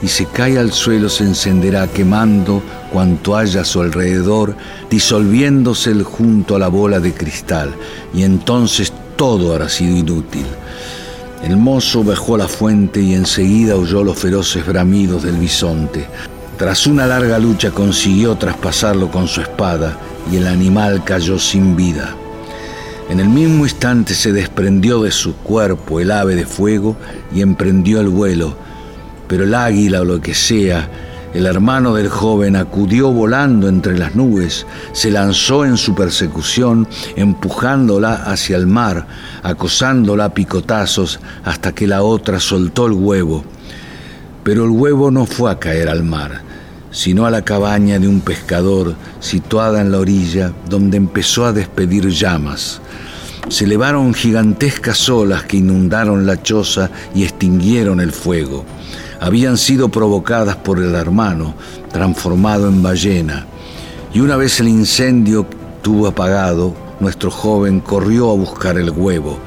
y 0.03 0.09
si 0.09 0.27
cae 0.27 0.59
al 0.59 0.73
suelo 0.73 1.09
se 1.09 1.25
encenderá 1.25 1.87
quemando 1.87 2.62
cuanto 2.93 3.35
haya 3.35 3.62
a 3.62 3.64
su 3.64 3.81
alrededor, 3.81 4.55
disolviéndose 4.90 5.95
junto 6.05 6.57
a 6.57 6.59
la 6.59 6.69
bola 6.69 7.01
de 7.01 7.14
cristal, 7.14 7.75
y 8.12 8.23
entonces 8.23 8.93
todo 9.17 9.55
habrá 9.55 9.71
sido 9.71 9.97
inútil. 9.97 10.45
El 11.45 11.59
mozo 11.59 12.03
bajó 12.03 12.39
la 12.39 12.49
fuente 12.49 13.03
y 13.03 13.13
enseguida 13.13 13.77
oyó 13.77 14.03
los 14.03 14.19
feroces 14.19 14.67
bramidos 14.67 15.25
del 15.25 15.37
bisonte. 15.37 16.07
Tras 16.57 16.87
una 16.87 17.07
larga 17.07 17.39
lucha 17.39 17.71
consiguió 17.71 18.35
traspasarlo 18.37 19.11
con 19.11 19.29
su 19.29 19.43
espada 19.43 19.99
y 20.33 20.37
el 20.37 20.47
animal 20.47 21.05
cayó 21.05 21.39
sin 21.39 21.77
vida. 21.77 22.17
En 23.11 23.21
el 23.21 23.29
mismo 23.29 23.65
instante 23.65 24.15
se 24.15 24.33
desprendió 24.33 25.03
de 25.03 25.11
su 25.11 25.35
cuerpo 25.37 26.01
el 26.01 26.13
ave 26.13 26.35
de 26.35 26.47
fuego 26.47 26.97
y 27.35 27.43
emprendió 27.43 28.01
el 28.01 28.09
vuelo, 28.09 28.57
pero 29.29 29.45
el 29.45 29.55
águila 29.55 30.01
o 30.01 30.05
lo 30.07 30.23
que 30.23 30.33
sea 30.33 30.89
el 31.35 31.47
hermano 31.47 31.94
del 31.94 32.09
joven 32.09 32.55
acudió 32.55 33.11
volando 33.11 33.68
entre 33.68 33.99
las 33.99 34.14
nubes, 34.14 34.66
se 34.92 35.11
lanzó 35.11 35.64
en 35.64 35.77
su 35.77 35.92
persecución, 35.92 36.87
empujándola 37.16 38.14
hacia 38.14 38.57
el 38.57 38.68
mar, 38.68 39.09
acosándola 39.42 40.27
a 40.27 40.35
picotazos 40.35 41.18
hasta 41.44 41.73
que 41.73 41.88
la 41.88 42.03
otra 42.03 42.38
soltó 42.38 42.87
el 42.87 42.92
huevo. 42.92 43.44
Pero 44.44 44.64
el 44.64 44.70
huevo 44.70 45.11
no 45.11 45.27
fue 45.27 45.51
a 45.51 45.59
caer 45.59 45.88
al 45.88 46.05
mar, 46.05 46.42
sino 46.92 47.27
a 47.27 47.33
la 47.33 47.42
cabaña 47.42 47.99
de 47.99 48.07
un 48.07 48.20
pescador 48.20 48.94
situada 49.18 49.81
en 49.81 49.90
la 49.90 49.99
orilla, 49.99 50.53
donde 50.68 50.97
empezó 50.97 51.47
a 51.47 51.53
despedir 51.53 52.11
llamas. 52.11 52.81
Se 53.49 53.64
elevaron 53.64 54.14
gigantescas 54.14 55.09
olas 55.09 55.42
que 55.42 55.57
inundaron 55.57 56.27
la 56.27 56.40
choza 56.40 56.90
y 57.12 57.25
extinguieron 57.25 58.01
el 58.01 58.12
fuego 58.12 58.64
habían 59.25 59.57
sido 59.57 59.89
provocadas 59.89 60.57
por 60.57 60.79
el 60.79 60.95
hermano, 60.95 61.55
transformado 61.91 62.69
en 62.69 62.83
ballena. 62.83 63.47
Y 64.13 64.21
una 64.21 64.37
vez 64.37 64.61
el 64.61 64.69
incendio 64.69 65.47
tuvo 65.81 66.09
apagado, 66.09 66.75
nuestro 67.01 67.31
joven 67.31 67.81
corrió 67.81 68.31
a 68.31 68.35
buscar 68.35 68.77
el 68.77 68.91
huevo 68.91 69.39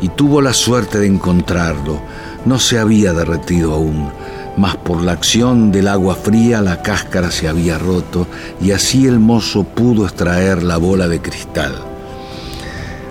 y 0.00 0.08
tuvo 0.08 0.40
la 0.40 0.52
suerte 0.52 1.00
de 1.00 1.08
encontrarlo. 1.08 2.00
No 2.44 2.60
se 2.60 2.78
había 2.78 3.12
derretido 3.12 3.74
aún, 3.74 4.08
mas 4.56 4.76
por 4.76 5.02
la 5.02 5.12
acción 5.12 5.72
del 5.72 5.88
agua 5.88 6.14
fría 6.14 6.60
la 6.60 6.80
cáscara 6.80 7.32
se 7.32 7.48
había 7.48 7.76
roto 7.76 8.28
y 8.60 8.70
así 8.70 9.08
el 9.08 9.18
mozo 9.18 9.64
pudo 9.64 10.04
extraer 10.04 10.62
la 10.62 10.76
bola 10.76 11.08
de 11.08 11.20
cristal. 11.20 11.74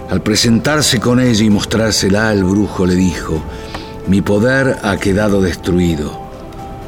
Al 0.09 0.21
presentarse 0.21 1.01
con 1.01 1.19
ella 1.19 1.43
y 1.43 1.49
mostrársela, 1.49 2.31
el 2.31 2.45
brujo 2.45 2.85
le 2.85 2.95
dijo, 2.95 3.43
mi 4.07 4.21
poder 4.21 4.77
ha 4.83 4.97
quedado 4.97 5.41
destruido 5.41 6.19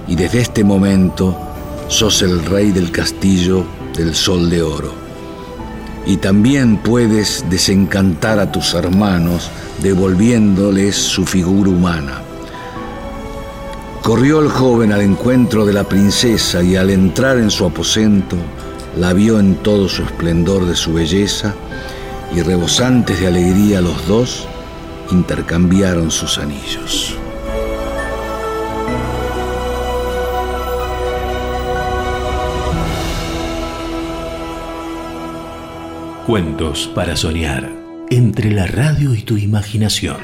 y 0.07 0.15
desde 0.15 0.41
este 0.41 0.63
momento 0.63 1.35
sos 1.87 2.21
el 2.21 2.43
rey 2.45 2.71
del 2.71 2.91
castillo 2.91 3.63
del 3.95 4.15
sol 4.15 4.49
de 4.49 4.61
oro. 4.61 4.93
Y 6.05 6.17
también 6.17 6.77
puedes 6.77 7.45
desencantar 7.49 8.39
a 8.39 8.51
tus 8.51 8.73
hermanos 8.73 9.49
devolviéndoles 9.81 10.95
su 10.95 11.25
figura 11.25 11.69
humana. 11.69 12.21
Corrió 14.03 14.39
el 14.39 14.49
joven 14.49 14.91
al 14.91 15.01
encuentro 15.01 15.65
de 15.65 15.73
la 15.73 15.83
princesa 15.83 16.61
y 16.61 16.75
al 16.75 16.91
entrar 16.91 17.37
en 17.37 17.49
su 17.49 17.65
aposento 17.65 18.35
la 18.99 19.13
vio 19.13 19.39
en 19.39 19.55
todo 19.55 19.89
su 19.89 20.03
esplendor 20.03 20.65
de 20.65 20.75
su 20.75 20.93
belleza 20.93 21.55
y 22.35 22.41
rebosantes 22.41 23.19
de 23.19 23.27
alegría 23.27 23.81
los 23.81 24.07
dos 24.07 24.47
intercambiaron 25.11 26.11
sus 26.11 26.37
anillos. 26.37 27.17
Cuentos 36.25 36.87
para 36.95 37.15
soñar 37.15 37.71
entre 38.09 38.51
la 38.51 38.65
radio 38.65 39.13
y 39.13 39.21
tu 39.21 39.37
imaginación. 39.37 40.17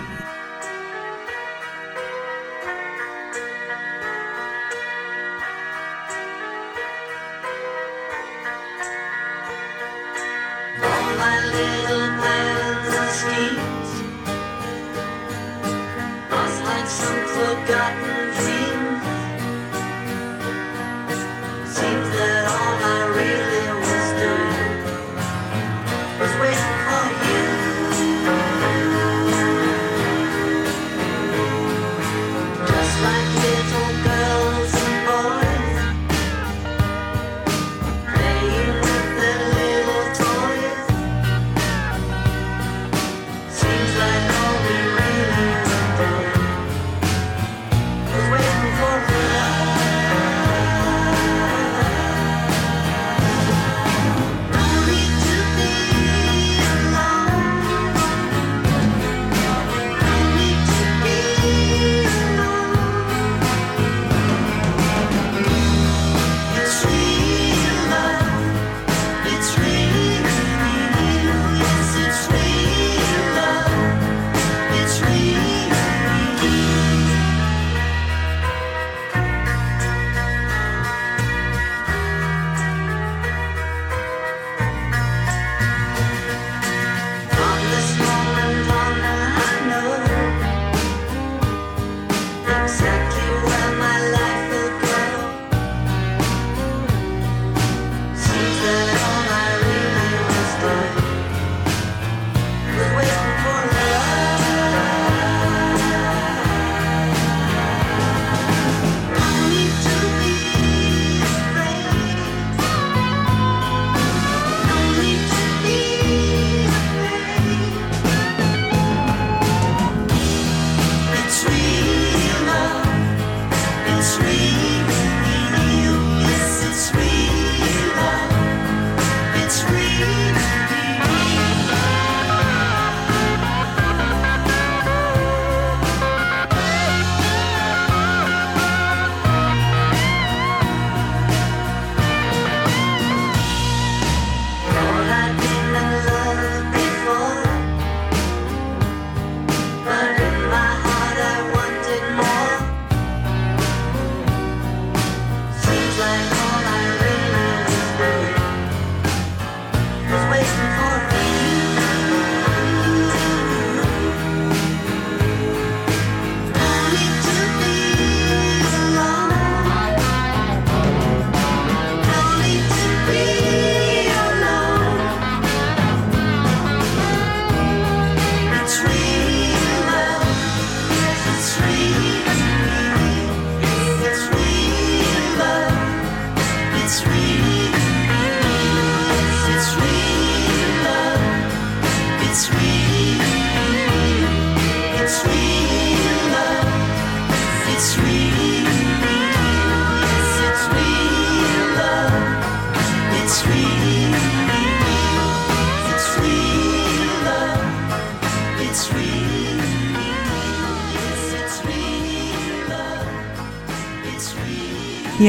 some 17.01 17.25
forgotten 17.33 18.35
dream. 18.37 18.70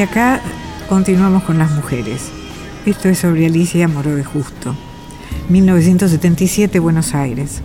Acá 0.03 0.41
continuamos 0.89 1.43
con 1.43 1.57
las 1.57 1.71
mujeres. 1.71 2.29
Esto 2.85 3.07
es 3.07 3.19
sobre 3.19 3.45
Alicia 3.45 3.87
Moró 3.87 4.15
de 4.15 4.23
Justo, 4.25 4.75
1977, 5.49 6.77
Buenos 6.79 7.15
Aires. 7.15 7.61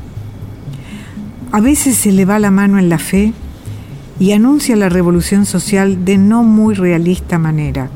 A 1.50 1.60
veces 1.60 1.96
se 1.96 2.12
le 2.12 2.24
va 2.24 2.38
la 2.38 2.52
mano 2.52 2.78
en 2.78 2.88
la 2.88 2.98
fe 2.98 3.32
y 4.20 4.32
anuncia 4.32 4.76
la 4.76 4.88
revolución 4.88 5.46
social 5.46 6.04
de 6.04 6.16
no 6.16 6.44
muy 6.44 6.74
realista 6.74 7.38
manera, 7.38 7.90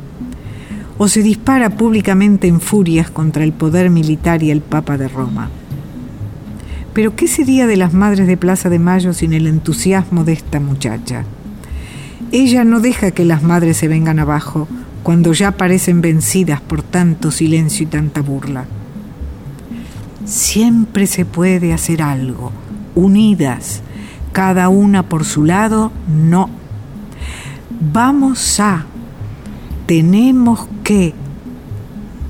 o 0.99 1.07
se 1.07 1.23
dispara 1.23 1.71
públicamente 1.71 2.49
en 2.49 2.61
furias 2.61 3.11
contra 3.11 3.45
el 3.45 3.53
poder 3.53 3.91
militar 3.91 4.43
y 4.43 4.51
el 4.51 4.61
Papa 4.61 4.99
de 4.99 5.07
Roma. 5.07 5.51
Pero 6.93 7.15
¿qué 7.15 7.29
sería 7.29 7.69
de 7.69 7.77
las 7.77 7.95
madres 7.95 8.27
de 8.27 8.37
Plaza 8.37 8.69
de 8.69 8.81
Mayo 8.81 9.13
sin 9.13 9.35
el 9.35 9.47
entusiasmo 9.47 10.25
de 10.25 10.33
esta 10.33 10.59
muchacha? 10.59 11.25
Ella 12.33 12.65
no 12.65 12.81
deja 12.81 13.11
que 13.11 13.27
las 13.27 13.43
madres 13.43 13.77
se 13.77 13.89
vengan 13.89 14.19
abajo 14.19 14.67
cuando 15.03 15.35
ya 15.35 15.53
parecen 15.53 16.01
vencidas 16.01 16.63
por 16.63 16.83
tanto 16.83 17.31
silencio 17.31 17.85
y 17.85 17.87
tanta 17.87 18.23
burla. 18.23 18.65
Siempre 20.25 21.07
se 21.07 21.27
puede 21.27 21.75
hacer 21.75 22.01
algo, 22.01 22.51
unidas, 22.95 23.83
cada 24.33 24.71
una 24.71 25.03
por 25.03 25.27
su 25.27 25.45
lado, 25.45 25.93
no. 26.09 26.49
Vamos 27.93 28.61
a, 28.61 28.87
tenemos 29.87 30.69
que, 30.85 31.13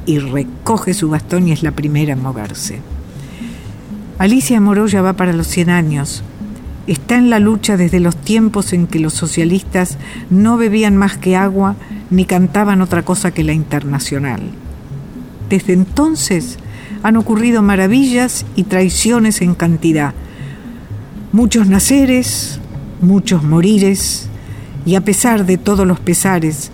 y 0.04 0.18
recoge 0.18 0.94
su 0.94 1.10
bastón 1.10 1.46
y 1.46 1.52
es 1.52 1.62
la 1.62 1.70
primera 1.70 2.14
en 2.14 2.22
moverse. 2.22 2.80
Alicia 4.18 4.60
Moroya 4.60 5.00
va 5.00 5.12
para 5.12 5.32
los 5.32 5.46
100 5.46 5.70
años, 5.70 6.24
está 6.86 7.16
en 7.16 7.30
la 7.30 7.38
lucha 7.38 7.76
desde 7.76 8.00
los 8.00 8.16
tiempos 8.16 8.72
en 8.72 8.86
que 8.86 8.98
los 8.98 9.12
socialistas 9.12 9.98
no 10.30 10.56
bebían 10.56 10.96
más 10.96 11.16
que 11.16 11.36
agua 11.36 11.76
ni 12.10 12.24
cantaban 12.24 12.82
otra 12.82 13.04
cosa 13.04 13.30
que 13.30 13.44
la 13.44 13.52
internacional. 13.52 14.40
Desde 15.48 15.72
entonces 15.72 16.58
han 17.02 17.16
ocurrido 17.16 17.62
maravillas 17.62 18.46
y 18.56 18.64
traiciones 18.64 19.42
en 19.42 19.54
cantidad, 19.54 20.14
muchos 21.32 21.68
naceres, 21.68 22.60
muchos 23.00 23.42
morires, 23.42 24.28
y 24.84 24.96
a 24.96 25.00
pesar 25.00 25.46
de 25.46 25.58
todos 25.58 25.86
los 25.86 26.00
pesares, 26.00 26.70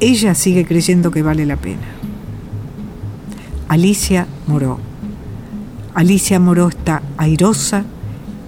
ella 0.00 0.34
sigue 0.34 0.64
creyendo 0.64 1.10
que 1.10 1.22
vale 1.22 1.44
la 1.46 1.56
pena. 1.56 1.82
Alicia 3.68 4.26
Moró. 4.46 4.78
Alicia 5.94 6.40
Moró 6.40 6.68
está 6.68 7.02
airosa, 7.16 7.84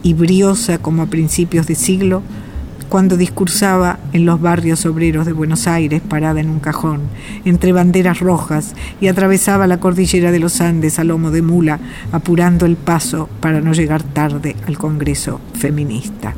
y 0.02 0.14
briosa 0.14 0.78
como 0.78 1.02
a 1.02 1.06
principios 1.06 1.66
de 1.66 1.74
siglo, 1.74 2.22
cuando 2.92 3.16
discursaba 3.16 3.98
en 4.12 4.26
los 4.26 4.38
barrios 4.38 4.84
obreros 4.84 5.24
de 5.24 5.32
Buenos 5.32 5.66
Aires 5.66 6.02
parada 6.06 6.40
en 6.40 6.50
un 6.50 6.60
cajón, 6.60 7.00
entre 7.46 7.72
banderas 7.72 8.20
rojas, 8.20 8.74
y 9.00 9.08
atravesaba 9.08 9.66
la 9.66 9.80
cordillera 9.80 10.30
de 10.30 10.38
los 10.38 10.60
Andes 10.60 10.98
a 10.98 11.04
lomo 11.04 11.30
de 11.30 11.40
mula, 11.40 11.80
apurando 12.12 12.66
el 12.66 12.76
paso 12.76 13.30
para 13.40 13.62
no 13.62 13.72
llegar 13.72 14.02
tarde 14.02 14.56
al 14.66 14.76
Congreso 14.76 15.40
feminista. 15.54 16.34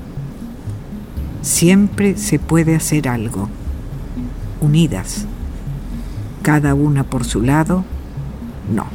Siempre 1.43 2.17
se 2.17 2.39
puede 2.39 2.77
hacer 2.77 3.09
algo, 3.09 3.49
unidas, 4.61 5.27
cada 6.43 6.75
una 6.75 7.03
por 7.03 7.25
su 7.25 7.43
lado, 7.43 7.85
no. 8.73 8.87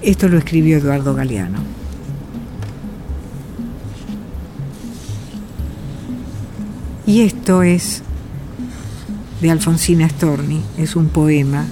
Esto 0.00 0.28
lo 0.28 0.38
escribió 0.38 0.78
Eduardo 0.78 1.14
Galeano. 1.14 1.75
Y 7.06 7.20
esto 7.20 7.62
es 7.62 8.02
de 9.40 9.52
Alfonsina 9.52 10.08
Storni, 10.08 10.60
es 10.76 10.96
un 10.96 11.06
poema 11.06 11.64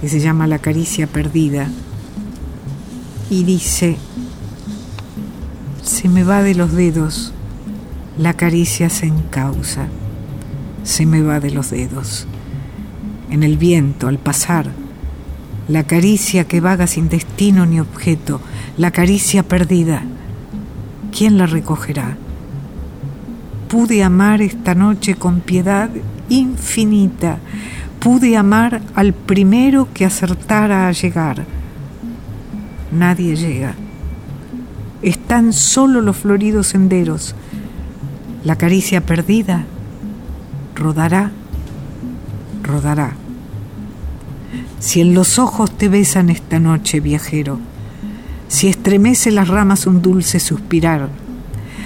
que 0.00 0.08
se 0.08 0.20
llama 0.20 0.46
La 0.46 0.58
caricia 0.58 1.06
perdida 1.06 1.68
y 3.28 3.44
dice, 3.44 3.98
se 5.82 6.08
me 6.08 6.24
va 6.24 6.42
de 6.42 6.54
los 6.54 6.72
dedos, 6.72 7.32
la 8.16 8.32
caricia 8.32 8.88
se 8.88 9.06
encausa, 9.06 9.88
se 10.82 11.04
me 11.04 11.20
va 11.20 11.40
de 11.40 11.50
los 11.50 11.70
dedos. 11.70 12.26
En 13.30 13.42
el 13.42 13.58
viento, 13.58 14.08
al 14.08 14.18
pasar, 14.18 14.70
la 15.68 15.84
caricia 15.84 16.44
que 16.44 16.60
vaga 16.60 16.86
sin 16.86 17.10
destino 17.10 17.66
ni 17.66 17.80
objeto, 17.80 18.40
la 18.78 18.92
caricia 18.92 19.42
perdida, 19.42 20.04
¿quién 21.12 21.36
la 21.36 21.44
recogerá? 21.44 22.16
Pude 23.74 24.04
amar 24.04 24.40
esta 24.40 24.76
noche 24.76 25.16
con 25.16 25.40
piedad 25.40 25.90
infinita, 26.28 27.38
pude 27.98 28.36
amar 28.36 28.80
al 28.94 29.12
primero 29.14 29.88
que 29.92 30.04
acertara 30.04 30.86
a 30.86 30.92
llegar. 30.92 31.44
Nadie 32.92 33.34
llega. 33.34 33.74
Están 35.02 35.52
solo 35.52 36.02
los 36.02 36.16
floridos 36.16 36.68
senderos. 36.68 37.34
La 38.44 38.54
caricia 38.54 39.00
perdida 39.00 39.64
rodará, 40.76 41.32
rodará. 42.62 43.14
Si 44.78 45.00
en 45.00 45.14
los 45.14 45.40
ojos 45.40 45.76
te 45.76 45.88
besan 45.88 46.30
esta 46.30 46.60
noche, 46.60 47.00
viajero, 47.00 47.58
si 48.46 48.68
estremece 48.68 49.32
las 49.32 49.48
ramas 49.48 49.88
un 49.88 50.00
dulce 50.00 50.38
suspirar, 50.38 51.08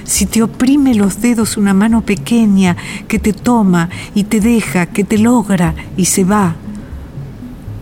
si 0.09 0.25
te 0.25 0.43
oprime 0.43 0.95
los 0.95 1.21
dedos 1.21 1.59
una 1.59 1.75
mano 1.75 2.01
pequeña 2.01 2.79
que 3.09 3.19
te 3.19 3.35
toma 3.35 3.91
y 4.15 4.25
te 4.25 4.41
deja, 4.41 4.87
que 4.87 5.05
te 5.05 5.19
logra 5.19 5.75
y 5.99 6.07
se 6.07 6.25
va, 6.25 6.57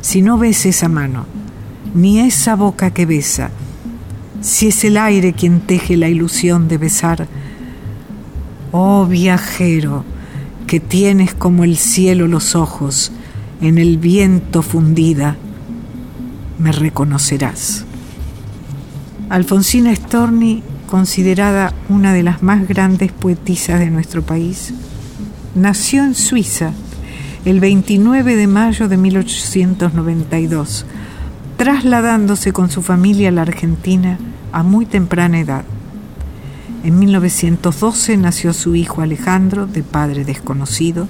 si 0.01 0.23
no 0.23 0.37
ves 0.37 0.67
esa 0.67 0.89
mano, 0.89 1.25
ni 1.95 2.19
esa 2.19 2.57
boca 2.57 2.91
que 2.91 3.07
besa, 3.07 3.51
si 4.41 4.67
es 4.67 4.85
el 4.85 4.97
aire 4.97 5.35
quien 5.35 5.61
teje 5.61 5.97
la 5.97 6.09
ilusión 6.09 6.67
de 6.67 6.79
besar, 6.79 7.29
oh 8.73 9.07
viajero, 9.07 10.05
que 10.67 10.81
tienes 10.81 11.33
como 11.33 11.63
el 11.63 11.77
cielo 11.77 12.27
los 12.27 12.57
ojos, 12.57 13.13
en 13.61 13.79
el 13.79 13.99
viento 13.99 14.63
fundida, 14.63 15.37
me 16.59 16.73
reconocerás. 16.73 17.85
Alfonsina 19.29 19.95
Storni 19.95 20.65
considerada 20.97 21.75
una 21.91 22.15
de 22.15 22.23
las 22.23 22.43
más 22.43 22.67
grandes 22.67 23.13
poetisas 23.13 23.81
de 23.81 23.91
nuestro 23.91 24.23
país, 24.23 24.73
nació 25.55 26.03
en 26.03 26.15
Suiza 26.15 26.73
el 27.45 27.61
29 27.61 28.35
de 28.35 28.47
mayo 28.47 28.89
de 28.89 28.97
1892, 28.97 30.87
trasladándose 31.59 32.55
con 32.55 32.71
su 32.71 32.81
familia 32.81 33.29
a 33.29 33.33
la 33.33 33.43
Argentina 33.43 34.19
a 34.53 34.63
muy 34.63 34.87
temprana 34.87 35.39
edad. 35.39 35.65
En 36.83 36.99
1912 36.99 38.17
nació 38.17 38.55
su 38.55 38.75
hijo 38.75 39.03
Alejandro, 39.03 39.67
de 39.67 39.83
padre 39.83 40.25
desconocido, 40.25 41.09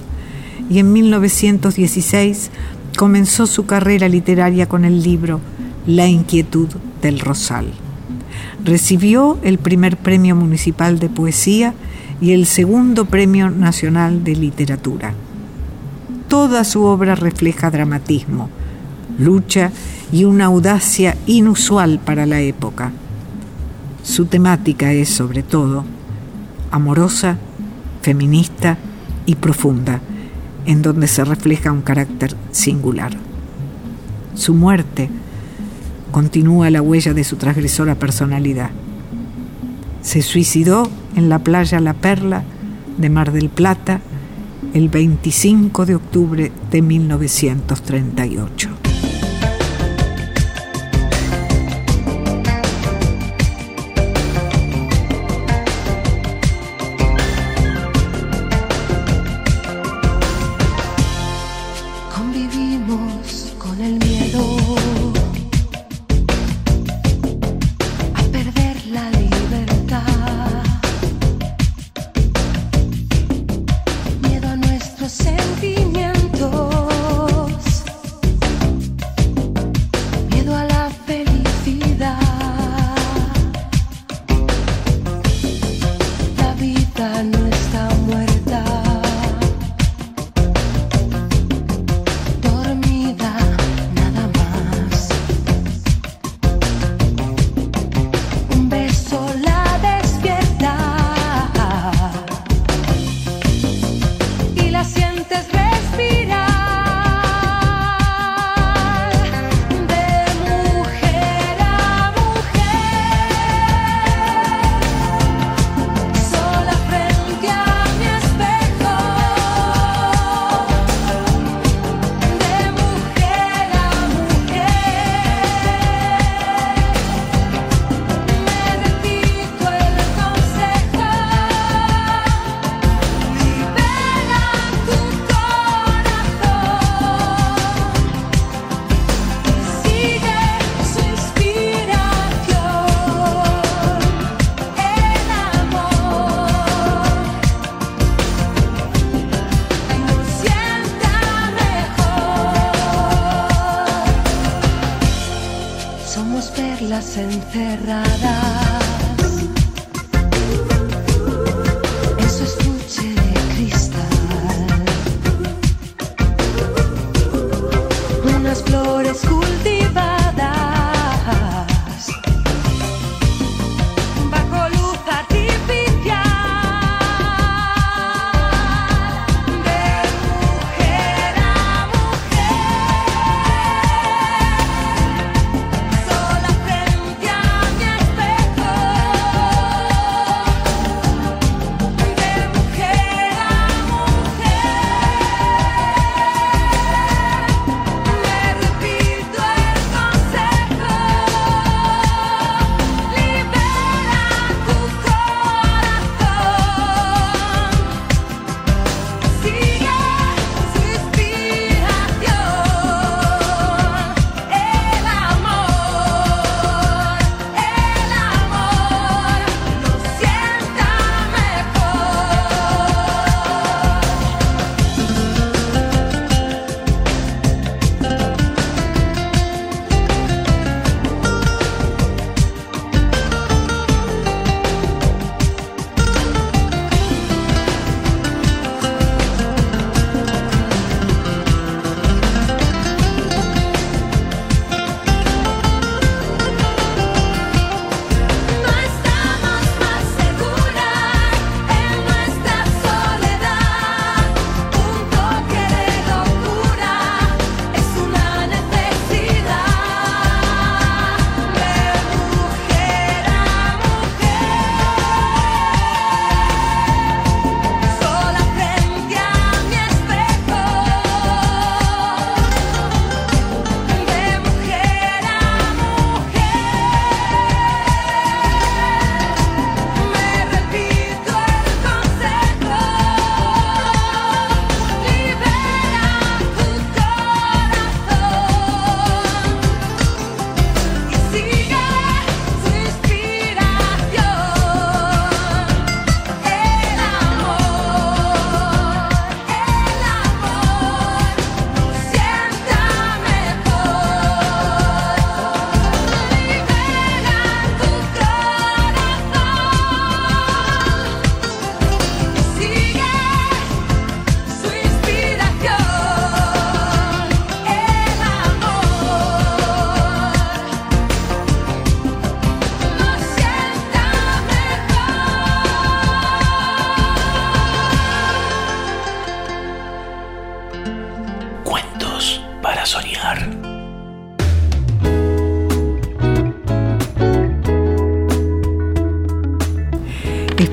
y 0.69 0.81
en 0.81 0.93
1916 0.93 2.51
comenzó 2.97 3.47
su 3.47 3.67
carrera 3.67 4.09
literaria 4.09 4.67
con 4.67 4.85
el 4.85 5.01
libro 5.01 5.41
La 5.87 6.09
inquietud 6.09 6.71
del 7.01 7.21
Rosal. 7.21 7.86
Recibió 8.65 9.39
el 9.43 9.59
primer 9.59 9.97
premio 9.97 10.35
municipal 10.35 10.99
de 10.99 11.09
poesía 11.09 11.75
y 12.21 12.33
el 12.33 12.47
segundo 12.47 13.05
premio 13.05 13.51
nacional 13.51 14.25
de 14.25 14.37
literatura. 14.37 15.15
Toda 16.29 16.65
su 16.65 16.83
obra 16.85 17.15
refleja 17.15 17.71
dramatismo, 17.71 18.49
lucha 19.19 19.71
y 20.11 20.25
una 20.25 20.47
audacia 20.47 21.17
inusual 21.27 22.01
para 22.05 22.27
la 22.27 22.41
época. 22.41 22.93
Su 24.03 24.27
temática 24.27 24.93
es, 24.93 25.09
sobre 25.09 25.43
todo, 25.43 25.85
amorosa, 26.71 27.37
feminista 28.03 28.79
y 29.27 29.35
profunda, 29.35 30.01
en 30.65 30.83
donde 30.83 31.07
se 31.07 31.25
refleja 31.25 31.73
un 31.73 31.83
carácter 31.83 32.35
singular. 32.51 33.13
Su 34.35 34.55
muerte 34.55 35.11
continúa 36.11 36.71
la 36.71 36.83
huella 36.83 37.15
de 37.15 37.25
su 37.25 37.37
transgresora 37.37 37.95
personalidad. 37.95 38.71
Se 40.03 40.23
suicidó 40.23 40.89
en 41.17 41.29
la 41.29 41.41
playa 41.41 41.81
La 41.81 41.95
Perla 41.95 42.45
de 42.97 43.11
Mar 43.11 43.33
del 43.33 43.49
Plata 43.49 44.01
el 44.73 44.89
25 44.89 45.87
de 45.87 45.95
octubre 45.95 46.53
de 46.71 46.83
1938. 46.83 48.86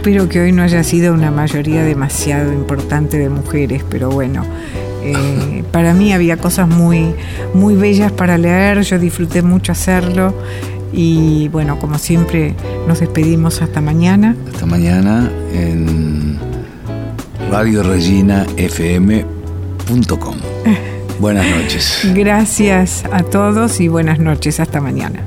Espero 0.03 0.27
que 0.27 0.41
hoy 0.41 0.51
no 0.51 0.63
haya 0.63 0.83
sido 0.83 1.13
una 1.13 1.31
mayoría 1.31 1.85
demasiado 1.85 2.51
importante 2.51 3.17
de 3.17 3.29
mujeres, 3.29 3.85
pero 3.89 4.09
bueno, 4.09 4.43
eh, 5.01 5.63
para 5.71 5.93
mí 5.93 6.11
había 6.11 6.35
cosas 6.35 6.67
muy, 6.67 7.15
muy 7.53 7.75
bellas 7.75 8.11
para 8.11 8.37
leer, 8.37 8.81
yo 8.81 8.99
disfruté 8.99 9.41
mucho 9.41 9.71
hacerlo 9.71 10.33
y 10.91 11.47
bueno, 11.53 11.79
como 11.79 11.97
siempre 11.97 12.53
nos 12.85 12.99
despedimos 12.99 13.61
hasta 13.61 13.79
mañana. 13.79 14.35
Hasta 14.51 14.65
mañana 14.65 15.31
en 15.53 16.37
radioreginafm.com. 17.49 20.35
Buenas 21.21 21.47
noches. 21.47 22.01
Gracias 22.13 23.05
a 23.09 23.23
todos 23.23 23.79
y 23.79 23.87
buenas 23.87 24.19
noches, 24.19 24.59
hasta 24.59 24.81
mañana. 24.81 25.21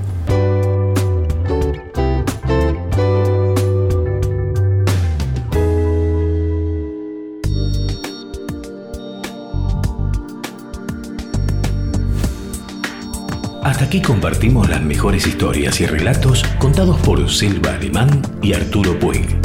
Aquí 13.86 14.02
compartimos 14.02 14.68
las 14.68 14.82
mejores 14.82 15.28
historias 15.28 15.80
y 15.80 15.86
relatos 15.86 16.42
contados 16.58 16.98
por 17.02 17.30
Silva 17.30 17.74
Alemán 17.76 18.20
y 18.42 18.52
Arturo 18.52 18.98
Puig. 18.98 19.38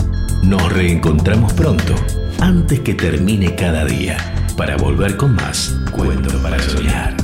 Nos 0.44 0.74
reencontramos 0.74 1.54
pronto, 1.54 1.94
antes 2.39 2.80
que 2.80 2.96
termine 2.96 3.56
cada 3.56 3.86
día, 3.86 4.18
para 4.58 4.78
volver 4.78 5.16
con 5.16 5.36
más 5.36 5.76
Cuento 5.92 6.42
para 6.42 6.60
Soñar. 6.60 7.21